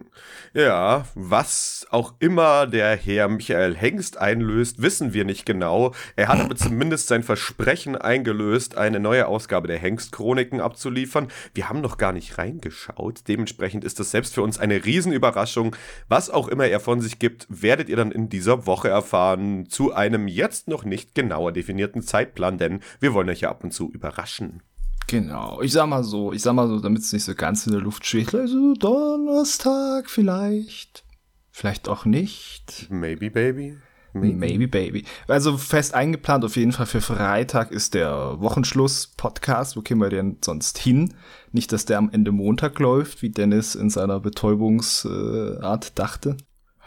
Ja, 0.55 1.05
was 1.15 1.87
auch 1.91 2.15
immer 2.19 2.67
der 2.67 2.97
Herr 2.97 3.29
Michael 3.29 3.77
Hengst 3.77 4.17
einlöst, 4.17 4.81
wissen 4.81 5.13
wir 5.13 5.27
nicht 5.27 5.45
genau. 5.45 5.93
Er 6.17 6.29
hat 6.29 6.41
aber 6.41 6.57
zumindest 6.57 7.09
sein 7.09 7.23
Versprechen 7.23 7.95
eingelöst, 7.95 8.79
eine 8.79 8.99
neue 8.99 9.27
Ausgabe 9.27 9.69
der 9.69 9.79
Hengst-Chroniken 9.79 10.63
abzuliefern. 10.63 11.29
Wir 11.53 11.69
haben 11.69 11.83
noch 11.83 11.99
gar 11.99 12.13
nicht 12.13 12.39
reingeschaut. 12.39 13.29
Dementsprechend 13.29 13.85
ist 13.85 14.01
das 14.01 14.13
selbst 14.13 14.35
für 14.35 14.43
uns 14.43 14.59
eine 14.59 14.83
Riesenüberraschung. 14.83 15.77
Was 16.09 16.31
auch 16.31 16.49
immer 16.49 16.67
er 16.67 16.81
von 16.81 17.03
sich 17.03 17.19
gibt, 17.19 17.47
werdet 17.51 17.91
ihr 17.91 17.97
dann 17.97 18.13
in 18.13 18.31
dieser 18.31 18.67
Woche 18.67 18.89
erfahren, 18.89 19.69
zu 19.69 19.93
einem 19.93 20.27
jetzt 20.27 20.69
noch 20.69 20.85
nicht 20.85 21.15
genauer 21.15 21.53
definierten 21.53 22.01
Zeitplan, 22.01 22.57
denn 22.57 22.81
wir 22.99 23.13
wollen 23.13 23.29
euch 23.29 23.41
ja 23.41 23.51
ab 23.51 23.63
und 23.63 23.73
zu 23.73 23.93
überraschen. 23.93 24.63
Genau. 25.11 25.61
Ich 25.61 25.73
sag 25.73 25.89
mal 25.89 26.05
so, 26.05 26.33
ich 26.33 26.41
sag 26.41 26.53
mal 26.53 26.69
so, 26.69 26.79
damit 26.79 27.03
es 27.03 27.13
nicht 27.13 27.25
so 27.25 27.35
ganz 27.35 27.67
in 27.67 27.73
der 27.73 27.81
Luft 27.81 28.07
schwebt. 28.07 28.33
Also 28.33 28.75
Donnerstag 28.75 30.09
vielleicht. 30.09 31.03
Vielleicht 31.51 31.89
auch 31.89 32.05
nicht. 32.05 32.87
Maybe, 32.91 33.29
baby. 33.29 33.77
Maybe. 34.13 34.37
Maybe, 34.37 34.69
baby. 34.69 35.05
Also 35.27 35.57
fest 35.57 35.95
eingeplant 35.95 36.45
auf 36.45 36.55
jeden 36.55 36.71
Fall 36.71 36.87
für 36.87 37.01
Freitag 37.01 37.73
ist 37.73 37.95
der 37.95 38.41
Wochenschluss-Podcast. 38.41 39.77
Wo 39.77 39.83
kämen 39.83 40.01
wir 40.01 40.11
denn 40.11 40.37
sonst 40.45 40.79
hin? 40.79 41.15
Nicht, 41.51 41.73
dass 41.73 41.87
der 41.87 41.99
am 41.99 42.11
Ende 42.11 42.31
Montag 42.31 42.79
läuft, 42.79 43.21
wie 43.21 43.31
Dennis 43.31 43.75
in 43.75 43.91
seiner 43.91 44.21
Betäubungsart 44.21 45.99
dachte 45.99 46.37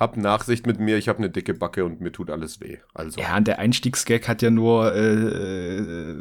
hab 0.03 0.17
Nachsicht 0.17 0.67
mit 0.67 0.79
mir, 0.79 0.97
ich 0.97 1.07
habe 1.07 1.19
eine 1.19 1.29
dicke 1.29 1.53
Backe 1.53 1.85
und 1.85 2.01
mir 2.01 2.11
tut 2.11 2.29
alles 2.29 2.61
weh. 2.61 2.77
Also. 2.93 3.19
Ja, 3.19 3.35
und 3.37 3.47
der 3.47 3.59
Einstiegsgag 3.59 4.27
hat 4.27 4.41
ja 4.41 4.51
nur 4.51 4.93
äh, 4.93 6.15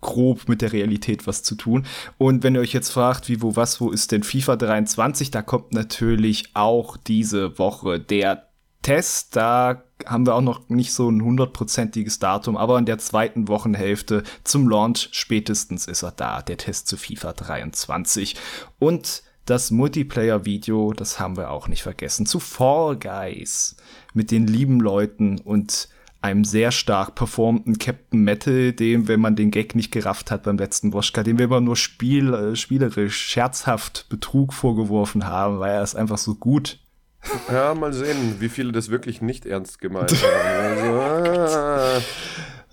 grob 0.00 0.48
mit 0.48 0.62
der 0.62 0.72
Realität 0.72 1.26
was 1.26 1.42
zu 1.42 1.54
tun. 1.54 1.86
Und 2.16 2.42
wenn 2.42 2.54
ihr 2.54 2.60
euch 2.60 2.72
jetzt 2.72 2.90
fragt, 2.90 3.28
wie, 3.28 3.42
wo, 3.42 3.54
was, 3.54 3.80
wo 3.80 3.90
ist 3.90 4.12
denn 4.12 4.22
FIFA 4.22 4.56
23, 4.56 5.30
da 5.30 5.42
kommt 5.42 5.72
natürlich 5.72 6.50
auch 6.54 6.96
diese 6.96 7.58
Woche 7.58 8.00
der 8.00 8.48
Test. 8.82 9.36
Da 9.36 9.82
haben 10.06 10.26
wir 10.26 10.34
auch 10.34 10.40
noch 10.40 10.68
nicht 10.68 10.92
so 10.92 11.10
ein 11.10 11.22
hundertprozentiges 11.22 12.18
Datum, 12.20 12.56
aber 12.56 12.78
in 12.78 12.86
der 12.86 12.98
zweiten 12.98 13.48
Wochenhälfte 13.48 14.22
zum 14.44 14.68
Launch 14.68 15.08
spätestens 15.12 15.86
ist 15.86 16.02
er 16.02 16.12
da, 16.12 16.42
der 16.42 16.56
Test 16.56 16.88
zu 16.88 16.96
FIFA 16.96 17.32
23. 17.32 18.36
Und 18.78 19.22
das 19.48 19.70
Multiplayer-Video, 19.70 20.92
das 20.92 21.18
haben 21.18 21.36
wir 21.36 21.50
auch 21.50 21.68
nicht 21.68 21.82
vergessen, 21.82 22.26
zu 22.26 22.38
Fall 22.38 22.96
Guys 22.96 23.76
mit 24.12 24.30
den 24.30 24.46
lieben 24.46 24.78
Leuten 24.78 25.40
und 25.40 25.88
einem 26.20 26.44
sehr 26.44 26.70
stark 26.70 27.14
performten 27.14 27.78
Captain 27.78 28.20
Metal, 28.20 28.72
dem, 28.72 29.08
wenn 29.08 29.20
man 29.20 29.36
den 29.36 29.50
Gag 29.50 29.74
nicht 29.74 29.90
gerafft 29.90 30.30
hat 30.30 30.42
beim 30.42 30.58
letzten 30.58 30.92
Woschka, 30.92 31.22
dem 31.22 31.38
wir 31.38 31.46
immer 31.46 31.60
nur 31.60 31.76
spiel, 31.76 32.34
äh, 32.34 32.56
spielerisch, 32.56 33.16
scherzhaft 33.16 34.06
Betrug 34.10 34.52
vorgeworfen 34.52 35.26
haben, 35.26 35.60
weil 35.60 35.74
er 35.74 35.82
ist 35.82 35.94
einfach 35.94 36.18
so 36.18 36.34
gut. 36.34 36.80
Ja, 37.50 37.74
mal 37.74 37.92
sehen, 37.92 38.36
wie 38.38 38.48
viele 38.48 38.70
das 38.70 38.90
wirklich 38.90 39.20
nicht 39.20 39.44
ernst 39.44 39.80
gemeint 39.80 40.12
haben. 40.12 40.78
Also, 40.78 41.00
ah. 41.00 42.00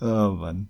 Oh 0.00 0.34
Mann. 0.34 0.68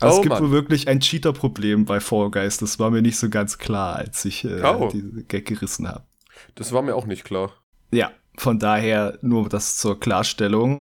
Also 0.00 0.16
oh, 0.16 0.18
es 0.18 0.22
gibt 0.22 0.34
Mann. 0.34 0.42
wohl 0.42 0.50
wirklich 0.50 0.88
ein 0.88 1.00
Cheater-Problem 1.00 1.84
bei 1.84 2.00
Fall 2.00 2.30
Guys. 2.30 2.58
Das 2.58 2.78
war 2.78 2.90
mir 2.90 3.02
nicht 3.02 3.18
so 3.18 3.28
ganz 3.28 3.58
klar, 3.58 3.96
als 3.96 4.24
ich 4.24 4.44
äh, 4.44 4.62
oh. 4.62 4.88
diese 4.92 5.24
Gag 5.24 5.46
gerissen 5.46 5.88
habe. 5.88 6.04
Das 6.54 6.72
war 6.72 6.82
mir 6.82 6.94
auch 6.94 7.06
nicht 7.06 7.24
klar. 7.24 7.52
Ja, 7.90 8.12
von 8.36 8.58
daher 8.58 9.18
nur 9.22 9.48
das 9.48 9.76
zur 9.76 9.98
Klarstellung. 9.98 10.78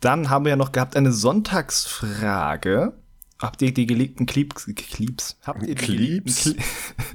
Dann 0.00 0.30
haben 0.30 0.44
wir 0.44 0.50
ja 0.50 0.56
noch 0.56 0.72
gehabt 0.72 0.96
eine 0.96 1.12
Sonntagsfrage. 1.12 2.94
Habt 3.38 3.62
ihr 3.62 3.72
die 3.72 3.86
geleakten 3.86 4.26
Clips? 4.26 4.66
Clips? 4.74 5.36
Habt 5.44 5.62
ihr 5.62 5.74
die 5.74 5.84
Clips? 5.84 6.44
Geleakten, 6.44 6.64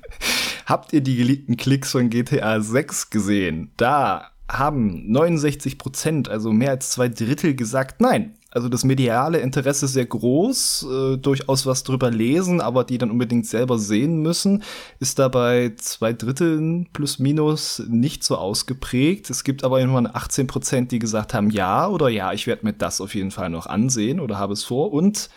habt 0.66 0.94
ihr 0.94 1.02
die 1.02 1.18
geleakten 1.18 1.58
Klicks 1.58 1.92
von 1.92 2.10
GTA 2.10 2.62
6 2.62 3.10
gesehen? 3.10 3.72
Da 3.78 4.32
haben 4.50 5.12
69 5.12 5.78
Prozent, 5.78 6.30
also 6.30 6.52
mehr 6.52 6.72
als 6.72 6.92
zwei 6.92 7.10
Drittel 7.10 7.56
gesagt, 7.56 8.02
nein, 8.02 8.38
also 8.54 8.70
das 8.70 8.84
mediale 8.84 9.40
Interesse 9.40 9.88
sehr 9.88 10.06
groß, 10.06 10.88
äh, 10.90 11.18
durchaus 11.18 11.66
was 11.66 11.84
drüber 11.84 12.12
lesen, 12.12 12.62
aber 12.62 12.84
die 12.84 12.98
dann 12.98 13.12
unbedingt 13.12 13.48
selber 13.48 13.80
sehen 13.80 14.22
müssen, 14.22 14.64
ist 15.00 15.18
dabei 15.20 15.74
zwei 15.78 16.14
Dritteln 16.14 16.88
plus 16.94 17.20
minus 17.20 17.82
nicht 17.88 18.24
so 18.24 18.38
ausgeprägt. 18.38 19.30
Es 19.30 19.44
gibt 19.44 19.64
aber 19.64 19.82
immer 19.82 20.16
18 20.16 20.48
Prozent, 20.48 20.92
die 20.92 21.00
gesagt 21.00 21.34
haben, 21.34 21.50
ja 21.50 21.88
oder 21.88 22.10
ja, 22.10 22.32
ich 22.34 22.46
werde 22.46 22.66
mir 22.66 22.74
das 22.74 23.02
auf 23.02 23.16
jeden 23.16 23.32
Fall 23.32 23.50
noch 23.50 23.66
ansehen 23.66 24.20
oder 24.20 24.38
habe 24.38 24.54
es 24.54 24.64
vor 24.64 24.94
und 24.94 25.30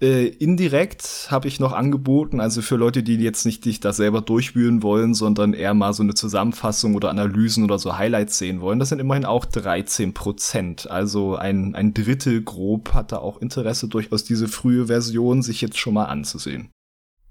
äh, 0.00 0.26
indirekt 0.26 1.28
habe 1.30 1.48
ich 1.48 1.60
noch 1.60 1.72
angeboten, 1.72 2.40
also 2.40 2.62
für 2.62 2.76
Leute, 2.76 3.02
die 3.02 3.16
jetzt 3.16 3.44
nicht 3.44 3.64
dich 3.64 3.80
da 3.80 3.92
selber 3.92 4.22
durchwühlen 4.22 4.82
wollen, 4.82 5.14
sondern 5.14 5.52
eher 5.52 5.74
mal 5.74 5.92
so 5.92 6.02
eine 6.02 6.14
Zusammenfassung 6.14 6.94
oder 6.94 7.10
Analysen 7.10 7.64
oder 7.64 7.78
so 7.78 7.98
Highlights 7.98 8.38
sehen 8.38 8.60
wollen. 8.60 8.78
Das 8.78 8.88
sind 8.88 8.98
immerhin 8.98 9.24
auch 9.24 9.44
13 9.44 10.14
Prozent. 10.14 10.90
Also 10.90 11.36
ein, 11.36 11.74
ein 11.74 11.92
Drittel 11.92 12.42
grob 12.42 12.94
hat 12.94 13.12
da 13.12 13.18
auch 13.18 13.42
Interesse, 13.42 13.88
durchaus 13.88 14.24
diese 14.24 14.48
frühe 14.48 14.86
Version 14.86 15.42
sich 15.42 15.60
jetzt 15.60 15.78
schon 15.78 15.94
mal 15.94 16.06
anzusehen. 16.06 16.70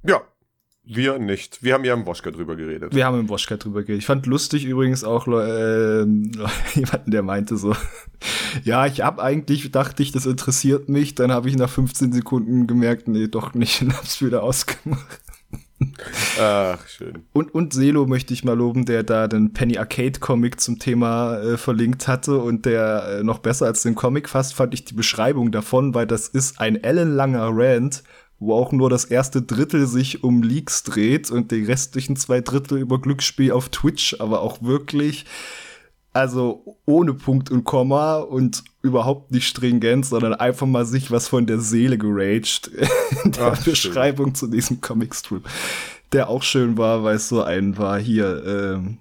Ja, 0.03 0.21
wir 0.84 1.19
nicht. 1.19 1.62
Wir 1.62 1.75
haben 1.75 1.86
ja 1.86 1.93
im 1.93 2.05
Woschka 2.05 2.32
drüber 2.32 2.55
geredet. 2.55 2.95
Wir 2.95 3.05
haben 3.05 3.19
im 3.19 3.29
Woschka 3.29 3.58
drüber 3.58 3.82
geredet. 3.82 3.99
Ich 3.99 4.08
fand 4.08 4.25
lustig 4.25 4.65
übrigens 4.65 5.03
auch 5.03 5.27
äh, 5.27 5.99
jemanden, 6.73 7.12
der 7.12 7.21
meinte 7.21 7.58
so, 7.58 7.75
ja, 8.64 8.86
ich 8.86 9.02
hab 9.02 9.20
eigentlich, 9.20 9.72
dachte 9.72 10.04
ich, 10.04 10.12
das 10.12 10.26
interessiert 10.26 10.90
mich. 10.90 11.16
Dann 11.16 11.32
habe 11.32 11.50
ich 11.50 11.58
nach 11.58 11.70
15 11.70 12.14
Sekunden 12.14 12.68
gemerkt, 12.68 13.08
nee, 13.08 13.28
doch 13.28 13.54
nicht 13.54 13.82
und 13.82 13.96
hab's 13.96 14.22
wieder 14.22 14.44
ausgemacht. 14.44 15.22
Ach, 16.40 16.86
schön. 16.88 17.24
Und, 17.32 17.54
und 17.54 17.74
Selo 17.74 18.06
möchte 18.06 18.34
ich 18.34 18.44
mal 18.44 18.58
loben, 18.58 18.86
der 18.86 19.04
da 19.04 19.28
den 19.30 19.54
Penny 19.54 19.78
Arcade 19.78 20.20
Comic 20.20 20.60
zum 20.60 20.78
Thema 20.78 21.38
äh, 21.40 21.58
verlinkt 21.58 22.08
hatte 22.08 22.40
und 22.40 22.66
der 22.66 23.20
äh, 23.20 23.24
noch 23.24 23.40
besser 23.40 23.66
als 23.66 23.84
den 23.84 23.96
Comic 23.96 24.28
fast 24.28 24.54
fand 24.54 24.74
ich 24.74 24.84
die 24.84 24.94
Beschreibung 24.94 25.54
davon, 25.54 25.94
weil 25.94 26.06
das 26.06 26.28
ist 26.28 26.60
ein 26.60 26.76
ellenlanger 26.84 27.50
Rant 27.54 28.04
wo 28.40 28.54
auch 28.54 28.72
nur 28.72 28.90
das 28.90 29.06
erste 29.06 29.42
Drittel 29.42 29.86
sich 29.86 30.24
um 30.24 30.42
Leaks 30.42 30.84
dreht 30.84 31.30
und 31.30 31.52
die 31.52 31.64
restlichen 31.64 32.16
zwei 32.16 32.42
Drittel 32.42 32.80
über 32.80 33.00
Glücksspiel 33.00 33.52
auf 33.52 33.70
Twitch, 33.70 34.16
aber 34.20 34.42
auch 34.42 34.62
wirklich, 34.62 35.26
also 36.19 36.77
ohne 36.86 37.13
Punkt 37.13 37.49
und 37.49 37.63
Komma 37.63 38.17
und 38.17 38.63
überhaupt 38.82 39.32
nicht 39.32 39.47
stringent, 39.47 40.05
sondern 40.05 40.34
einfach 40.34 40.67
mal 40.67 40.86
sich 40.86 41.12
was 41.12 41.27
von 41.27 41.45
der 41.45 41.60
Seele 41.60 41.97
geraged 41.97 42.67
in 43.23 43.32
der 43.32 43.53
Ach, 43.53 43.63
Beschreibung 43.63 44.27
schön. 44.27 44.36
zu 44.36 44.47
diesem 44.47 44.82
Comicstrip. 44.82 45.43
Der 46.12 46.29
auch 46.29 46.43
schön 46.43 46.77
war, 46.77 47.03
weil 47.03 47.15
es 47.15 47.29
so 47.29 47.43
ein 47.43 47.77
war 47.77 47.99
hier, 47.99 48.43
ähm, 48.45 48.97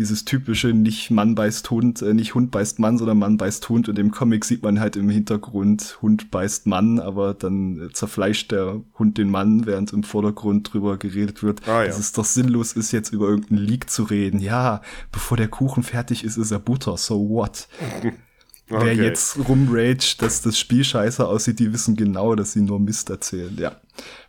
dieses 0.00 0.24
typische 0.24 0.68
nicht 0.68 1.10
Mann 1.10 1.34
beißt 1.34 1.70
Hund, 1.70 2.00
äh, 2.00 2.14
nicht 2.14 2.34
Hund 2.34 2.50
beißt 2.50 2.78
Mann, 2.78 2.96
sondern 2.96 3.18
Mann 3.18 3.36
beißt 3.36 3.68
Hund. 3.68 3.86
Und 3.88 3.98
im 3.98 4.10
Comic 4.10 4.46
sieht 4.46 4.62
man 4.62 4.80
halt 4.80 4.96
im 4.96 5.10
Hintergrund 5.10 5.98
Hund 6.00 6.30
beißt 6.30 6.66
Mann, 6.66 6.98
aber 6.98 7.34
dann 7.34 7.80
äh, 7.80 7.92
zerfleischt 7.92 8.50
der 8.50 8.80
Hund 8.98 9.18
den 9.18 9.30
Mann, 9.30 9.66
während 9.66 9.92
im 9.92 10.02
Vordergrund 10.02 10.72
drüber 10.72 10.96
geredet 10.96 11.42
wird, 11.42 11.68
ah, 11.68 11.82
ja. 11.82 11.86
dass 11.86 11.98
es 11.98 12.12
doch 12.12 12.24
sinnlos 12.24 12.72
ist, 12.72 12.92
jetzt 12.92 13.12
über 13.12 13.28
irgendeinen 13.28 13.58
Leak 13.58 13.90
zu 13.90 14.04
reden. 14.04 14.40
Ja, 14.40 14.80
bevor 15.12 15.36
der 15.36 15.48
Kuchen 15.48 15.82
fertig 15.82 16.24
ist, 16.24 16.38
ist 16.38 16.50
er 16.50 16.60
Butter, 16.60 16.96
so 16.96 17.28
what? 17.28 17.68
Okay. 18.70 18.84
Wer 18.84 18.94
jetzt 18.94 19.36
rumragt, 19.48 20.22
dass 20.22 20.42
das 20.42 20.56
Spiel 20.56 20.84
scheiße 20.84 21.26
aussieht, 21.26 21.58
die 21.58 21.72
wissen 21.72 21.96
genau, 21.96 22.36
dass 22.36 22.52
sie 22.52 22.60
nur 22.60 22.78
Mist 22.78 23.10
erzählen. 23.10 23.56
Ja, 23.58 23.72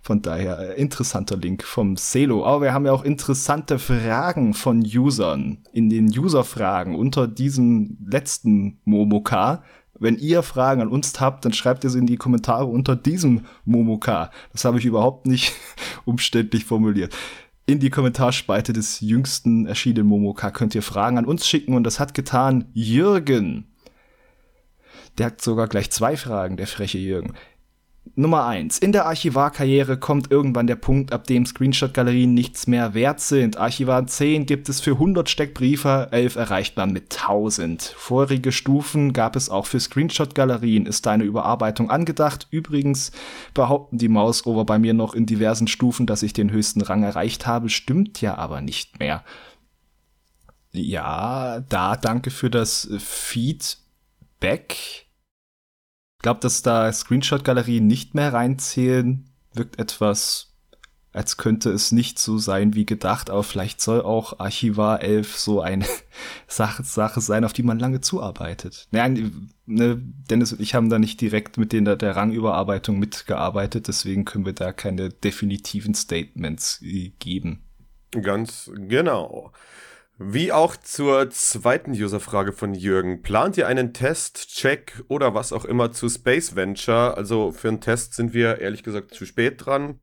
von 0.02 0.24
daher 0.24 0.58
äh, 0.58 0.82
interessanter 0.82 1.38
Link 1.38 1.64
vom 1.64 1.96
Celo. 1.96 2.44
Aber 2.44 2.62
wir 2.64 2.74
haben 2.74 2.88
ja 2.88 2.92
auch 2.92 3.04
interessante 3.04 3.78
Fragen 3.78 4.56
von 4.56 4.82
Usern 4.82 5.60
in 5.74 5.92
den 5.92 6.08
User-Fragen 6.08 6.96
unter 6.96 7.28
diesem 7.28 7.98
letzten 8.04 8.80
Momoka. 8.84 9.64
Wenn 10.00 10.18
ihr 10.18 10.42
Fragen 10.42 10.82
an 10.82 10.88
uns 10.88 11.20
habt, 11.20 11.46
dann 11.46 11.54
schreibt 11.54 11.84
ihr 11.84 11.92
sie 11.92 12.00
in 12.00 12.08
die 12.08 12.18
Kommentare 12.18 12.66
unter 12.66 12.96
diesem 12.96 13.46
Momoka. 13.66 14.32
Das 14.54 14.66
habe 14.66 14.80
ich 14.80 14.86
überhaupt 14.86 15.28
nicht 15.28 15.54
umständlich 16.06 16.66
formuliert 16.66 17.16
in 17.68 17.80
die 17.80 17.92
Kommentarspalte 17.92 18.74
des 18.74 19.00
jüngsten 19.00 19.66
erschienenen 19.66 20.08
Momoka 20.08 20.52
könnt 20.52 20.76
ihr 20.76 20.82
Fragen 20.82 21.18
an 21.18 21.26
uns 21.26 21.48
schicken 21.48 21.74
und 21.74 21.84
das 21.84 22.02
hat 22.02 22.14
getan 22.14 22.66
Jürgen. 22.74 23.71
Der 25.18 25.28
hat 25.28 25.42
sogar 25.42 25.68
gleich 25.68 25.92
zwei 25.92 26.18
Fragen, 26.18 26.58
der 26.58 26.68
freche 26.68 26.98
Jürgen. 26.98 27.34
Nummer 28.16 28.46
eins: 28.46 28.78
In 28.78 28.92
der 28.92 29.06
Archivarkarriere 29.06 29.98
kommt 29.98 30.32
irgendwann 30.32 30.68
der 30.68 30.76
Punkt, 30.76 31.14
ab 31.14 31.28
dem 31.28 31.46
Screenshot-Galerien 31.46 32.34
nichts 32.34 32.68
mehr 32.68 32.94
wert 32.94 33.22
sind. 33.22 33.58
Archivar 33.58 34.06
10 34.06 34.46
gibt 34.46 34.70
es 34.70 34.82
für 34.82 34.92
100 34.92 35.30
Steckbriefe, 35.30 36.10
11 36.12 36.36
erreicht 36.36 36.78
man 36.78 36.92
mit 36.92 37.16
1000. 37.16 37.94
Vorige 37.96 38.52
Stufen 38.52 39.14
gab 39.14 39.36
es 39.36 39.50
auch 39.50 39.66
für 39.66 39.80
Screenshot-Galerien. 39.80 40.88
Ist 40.88 41.06
da 41.06 41.12
eine 41.12 41.24
Überarbeitung 41.24 41.90
angedacht? 41.90 42.48
Übrigens 42.50 43.12
behaupten 43.54 43.98
die 43.98 44.10
Mausover 44.10 44.66
bei 44.66 44.80
mir 44.80 44.94
noch 44.94 45.14
in 45.14 45.26
diversen 45.26 45.68
Stufen, 45.68 46.06
dass 46.06 46.24
ich 46.24 46.34
den 46.34 46.52
höchsten 46.52 46.82
Rang 46.82 47.04
erreicht 47.04 47.46
habe. 47.48 47.70
Stimmt 47.70 48.20
ja 48.20 48.36
aber 48.36 48.62
nicht 48.62 49.00
mehr. 49.00 49.24
Ja, 50.74 51.60
da 51.70 51.96
danke 51.98 52.32
für 52.32 52.50
das 52.50 52.90
Feed 52.98 53.78
Back. 54.42 54.74
Ich 56.18 56.24
glaube, 56.24 56.42
dass 56.42 56.62
da 56.62 56.92
Screenshot-Galerien 56.92 57.88
nicht 57.88 58.14
mehr 58.14 58.34
reinzählen, 58.34 59.30
wirkt 59.54 59.80
etwas 59.80 60.52
als 61.14 61.36
könnte 61.38 61.70
es 61.72 61.92
nicht 61.92 62.20
so 62.20 62.38
sein 62.38 62.74
wie 62.74 62.86
gedacht, 62.86 63.30
aber 63.30 63.44
vielleicht 63.44 63.82
soll 63.82 64.02
auch 64.02 64.40
Archivar 64.40 65.02
11 65.02 65.38
so 65.38 65.62
eine 65.62 65.86
Sache, 66.48 66.84
Sache 66.84 67.20
sein, 67.20 67.44
auf 67.44 67.54
die 67.54 67.64
man 67.64 67.80
lange 67.80 68.02
zuarbeitet. 68.02 68.88
Nein, 68.92 69.50
ne, 69.66 70.02
Dennis 70.30 70.54
und 70.54 70.62
ich 70.62 70.74
haben 70.74 70.90
da 70.90 71.00
nicht 71.00 71.20
direkt 71.20 71.58
mit 71.58 71.74
den, 71.74 71.86
der 71.86 72.16
Rangüberarbeitung 72.16 72.98
mitgearbeitet, 72.98 73.88
deswegen 73.88 74.24
können 74.26 74.46
wir 74.46 74.54
da 74.54 74.72
keine 74.72 75.10
definitiven 75.10 75.94
Statements 75.94 76.82
äh, 76.82 77.10
geben. 77.20 77.64
Ganz 78.12 78.72
genau. 78.76 79.52
Wie 80.24 80.52
auch 80.52 80.76
zur 80.76 81.32
zweiten 81.32 81.92
Userfrage 81.92 82.52
von 82.52 82.76
Jürgen. 82.76 83.24
Plant 83.24 83.58
ihr 83.58 83.68
einen 83.68 83.92
Test, 83.92 84.50
Check 84.50 85.04
oder 85.08 85.34
was 85.34 85.52
auch 85.52 85.66
immer 85.66 85.92
zu 85.92 86.10
Space 86.10 86.56
Venture? 86.56 87.18
Also 87.18 87.52
für 87.52 87.70
einen 87.70 87.82
Test 87.82 88.14
sind 88.14 88.34
wir 88.34 88.60
ehrlich 88.60 88.84
gesagt 88.84 89.16
zu 89.16 89.26
spät 89.26 89.66
dran. 89.66 90.00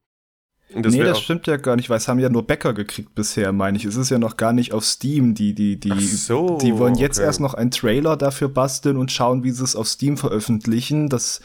Das 0.75 0.93
nee, 0.93 1.03
das 1.03 1.21
stimmt 1.21 1.47
ja 1.47 1.57
gar 1.57 1.77
nicht, 1.77 1.89
weil 1.89 1.97
es 1.97 2.09
haben 2.09 2.19
ja 2.19 2.29
nur 2.29 2.47
Bäcker 2.47 2.75
gekriegt 2.75 3.15
bisher, 3.15 3.53
meine 3.53 3.79
ich. 3.79 3.85
Es 3.85 3.97
ist 3.97 4.11
ja 4.11 4.19
noch 4.19 4.37
gar 4.37 4.53
nicht 4.53 4.75
auf 4.75 4.85
Steam. 4.85 5.35
Die, 5.35 5.55
die, 5.55 5.81
die, 5.81 5.99
so, 6.01 6.59
die 6.59 6.77
wollen 6.77 6.97
jetzt 6.97 7.19
okay. 7.19 7.27
erst 7.27 7.41
noch 7.41 7.55
einen 7.55 7.71
Trailer 7.71 8.17
dafür 8.17 8.49
basteln 8.49 8.97
und 8.97 9.11
schauen, 9.11 9.45
wie 9.45 9.53
sie 9.53 9.65
es 9.65 9.77
auf 9.77 9.89
Steam 9.89 10.17
veröffentlichen. 10.19 11.09
Das 11.09 11.41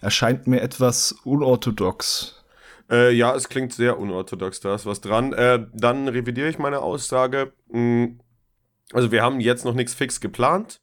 erscheint 0.00 0.46
mir 0.46 0.60
etwas 0.60 1.14
unorthodox. 1.24 2.43
Äh, 2.90 3.12
ja, 3.12 3.34
es 3.34 3.48
klingt 3.48 3.72
sehr 3.72 3.98
unorthodox, 3.98 4.60
da 4.60 4.74
ist 4.74 4.86
was 4.86 5.00
dran. 5.00 5.32
Äh, 5.32 5.66
dann 5.72 6.08
revidiere 6.08 6.48
ich 6.48 6.58
meine 6.58 6.80
Aussage. 6.80 7.52
Hm, 7.70 8.20
also 8.92 9.10
wir 9.10 9.22
haben 9.22 9.40
jetzt 9.40 9.64
noch 9.64 9.74
nichts 9.74 9.94
fix 9.94 10.20
geplant. 10.20 10.80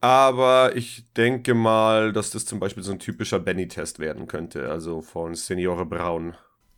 Aber 0.00 0.76
ich 0.76 1.10
denke 1.16 1.54
mal, 1.54 2.12
dass 2.12 2.30
das 2.30 2.44
zum 2.44 2.60
Beispiel 2.60 2.82
so 2.82 2.92
ein 2.92 2.98
typischer 2.98 3.40
Benny-Test 3.40 4.00
werden 4.00 4.26
könnte, 4.26 4.68
also 4.68 5.00
von 5.00 5.34
Seniore 5.34 5.86
Braun. 5.86 6.34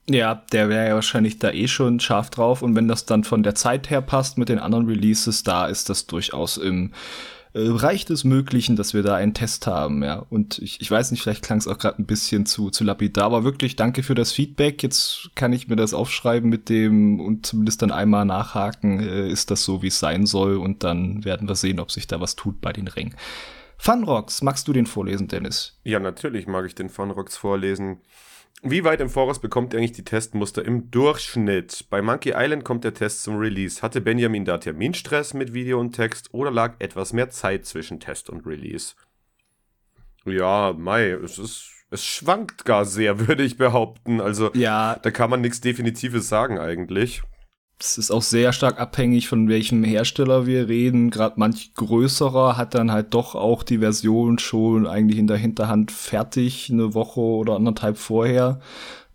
Ja, 0.08 0.44
der 0.52 0.68
wäre 0.68 0.86
ja 0.86 0.94
wahrscheinlich 0.94 1.40
da 1.40 1.50
eh 1.50 1.66
schon 1.66 1.98
scharf 1.98 2.30
drauf. 2.30 2.62
Und 2.62 2.76
wenn 2.76 2.86
das 2.86 3.06
dann 3.06 3.24
von 3.24 3.42
der 3.42 3.56
Zeit 3.56 3.90
her 3.90 4.00
passt 4.00 4.38
mit 4.38 4.48
den 4.48 4.60
anderen 4.60 4.86
Releases, 4.86 5.42
da 5.42 5.66
ist 5.66 5.88
das 5.88 6.06
durchaus 6.06 6.56
im 6.56 6.92
Bereich 7.56 8.04
des 8.04 8.24
Möglichen, 8.24 8.76
dass 8.76 8.92
wir 8.92 9.02
da 9.02 9.14
einen 9.14 9.32
Test 9.32 9.66
haben, 9.66 10.02
ja. 10.04 10.26
Und 10.28 10.58
ich, 10.58 10.80
ich 10.80 10.90
weiß 10.90 11.10
nicht, 11.10 11.22
vielleicht 11.22 11.42
klang 11.42 11.58
es 11.58 11.66
auch 11.66 11.78
gerade 11.78 12.02
ein 12.02 12.06
bisschen 12.06 12.44
zu, 12.44 12.68
zu 12.68 12.84
lapidar, 12.84 13.24
aber 13.24 13.44
wirklich 13.44 13.76
danke 13.76 14.02
für 14.02 14.14
das 14.14 14.32
Feedback. 14.32 14.82
Jetzt 14.82 15.30
kann 15.34 15.52
ich 15.54 15.66
mir 15.66 15.76
das 15.76 15.94
aufschreiben 15.94 16.50
mit 16.50 16.68
dem 16.68 17.18
und 17.18 17.46
zumindest 17.46 17.80
dann 17.80 17.90
einmal 17.90 18.26
nachhaken, 18.26 19.00
äh, 19.00 19.30
ist 19.30 19.50
das 19.50 19.64
so, 19.64 19.82
wie 19.82 19.88
es 19.88 19.98
sein 19.98 20.26
soll. 20.26 20.58
Und 20.58 20.84
dann 20.84 21.24
werden 21.24 21.48
wir 21.48 21.54
sehen, 21.54 21.80
ob 21.80 21.90
sich 21.90 22.06
da 22.06 22.20
was 22.20 22.36
tut 22.36 22.60
bei 22.60 22.72
den 22.72 22.88
Ringen. 22.88 23.16
Funrocks, 23.78 24.42
magst 24.42 24.68
du 24.68 24.72
den 24.72 24.86
vorlesen, 24.86 25.28
Dennis? 25.28 25.78
Ja, 25.84 25.98
natürlich 25.98 26.46
mag 26.46 26.66
ich 26.66 26.74
den 26.74 26.90
Funrocks 26.90 27.36
vorlesen. 27.36 27.98
Wie 28.62 28.84
weit 28.84 29.00
im 29.00 29.10
Voraus 29.10 29.38
bekommt 29.38 29.72
ihr 29.72 29.78
eigentlich 29.78 29.92
die 29.92 30.04
Testmuster 30.04 30.64
im 30.64 30.90
Durchschnitt? 30.90 31.86
Bei 31.90 32.00
Monkey 32.02 32.32
Island 32.34 32.64
kommt 32.64 32.84
der 32.84 32.94
Test 32.94 33.22
zum 33.22 33.36
Release. 33.36 33.82
Hatte 33.82 34.00
Benjamin 34.00 34.44
da 34.44 34.58
Terminstress 34.58 35.34
mit 35.34 35.52
Video 35.52 35.78
und 35.78 35.92
Text 35.92 36.32
oder 36.32 36.50
lag 36.50 36.74
etwas 36.78 37.12
mehr 37.12 37.30
Zeit 37.30 37.66
zwischen 37.66 38.00
Test 38.00 38.30
und 38.30 38.46
Release? 38.46 38.94
Ja, 40.24 40.74
Mai, 40.76 41.10
es 41.10 41.38
ist, 41.38 41.70
es 41.90 42.04
schwankt 42.04 42.64
gar 42.64 42.84
sehr, 42.84 43.20
würde 43.28 43.42
ich 43.42 43.58
behaupten. 43.58 44.20
Also, 44.20 44.50
ja. 44.54 44.98
da 45.02 45.10
kann 45.10 45.30
man 45.30 45.42
nichts 45.42 45.60
Definitives 45.60 46.28
sagen 46.28 46.58
eigentlich 46.58 47.22
es 47.78 47.98
ist 47.98 48.10
auch 48.10 48.22
sehr 48.22 48.52
stark 48.52 48.80
abhängig 48.80 49.28
von 49.28 49.48
welchem 49.48 49.84
Hersteller 49.84 50.46
wir 50.46 50.68
reden. 50.68 51.10
Gerade 51.10 51.34
manch 51.38 51.74
größerer 51.74 52.56
hat 52.56 52.74
dann 52.74 52.90
halt 52.90 53.12
doch 53.12 53.34
auch 53.34 53.62
die 53.62 53.78
Version 53.78 54.38
schon 54.38 54.86
eigentlich 54.86 55.18
in 55.18 55.26
der 55.26 55.36
Hinterhand 55.36 55.92
fertig, 55.92 56.70
eine 56.72 56.94
Woche 56.94 57.20
oder 57.20 57.56
anderthalb 57.56 57.98
vorher 57.98 58.60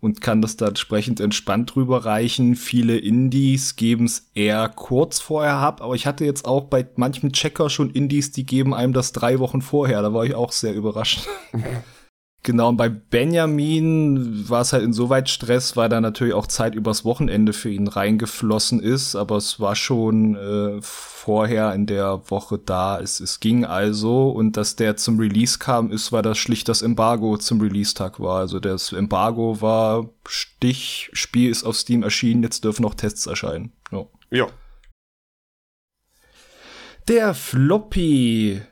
und 0.00 0.20
kann 0.20 0.42
das 0.42 0.56
da 0.56 0.68
entsprechend 0.68 1.18
entspannt 1.20 1.74
rüberreichen. 1.74 2.54
Viele 2.54 2.98
Indies 2.98 3.74
geben 3.76 4.04
es 4.04 4.28
eher 4.34 4.68
kurz 4.68 5.18
vorher 5.18 5.54
ab, 5.54 5.80
aber 5.82 5.94
ich 5.94 6.06
hatte 6.06 6.24
jetzt 6.24 6.44
auch 6.44 6.64
bei 6.64 6.86
manchem 6.96 7.32
Checker 7.32 7.68
schon 7.68 7.90
Indies, 7.90 8.30
die 8.30 8.46
geben 8.46 8.74
einem 8.74 8.92
das 8.92 9.12
drei 9.12 9.40
Wochen 9.40 9.62
vorher. 9.62 10.02
Da 10.02 10.12
war 10.14 10.24
ich 10.24 10.34
auch 10.34 10.52
sehr 10.52 10.74
überrascht. 10.74 11.26
Genau, 12.44 12.70
und 12.70 12.76
bei 12.76 12.88
Benjamin 12.88 14.48
war 14.48 14.62
es 14.62 14.72
halt 14.72 14.82
insoweit 14.82 15.30
Stress, 15.30 15.76
weil 15.76 15.88
da 15.88 16.00
natürlich 16.00 16.34
auch 16.34 16.48
Zeit 16.48 16.74
übers 16.74 17.04
Wochenende 17.04 17.52
für 17.52 17.70
ihn 17.70 17.86
reingeflossen 17.86 18.80
ist, 18.80 19.14
aber 19.14 19.36
es 19.36 19.60
war 19.60 19.76
schon 19.76 20.34
äh, 20.34 20.82
vorher 20.82 21.72
in 21.72 21.86
der 21.86 22.28
Woche 22.30 22.58
da. 22.58 22.98
Es, 22.98 23.20
es 23.20 23.38
ging 23.38 23.64
also 23.64 24.30
und 24.30 24.56
dass 24.56 24.74
der 24.74 24.96
zum 24.96 25.20
Release 25.20 25.60
kam, 25.60 25.92
ist, 25.92 26.10
weil 26.10 26.22
das 26.22 26.36
schlicht 26.36 26.68
das 26.68 26.82
Embargo 26.82 27.36
zum 27.36 27.60
Release-Tag 27.60 28.18
war. 28.18 28.40
Also 28.40 28.58
das 28.58 28.92
Embargo 28.92 29.60
war 29.60 30.10
Stich, 30.26 31.10
Spiel 31.12 31.48
ist 31.48 31.62
auf 31.62 31.76
Steam 31.76 32.02
erschienen, 32.02 32.42
jetzt 32.42 32.64
dürfen 32.64 32.82
noch 32.82 32.96
Tests 32.96 33.26
erscheinen. 33.26 33.72
Ja. 33.92 34.06
ja. 34.32 34.46
Der 37.06 37.34
Floppy 37.34 38.62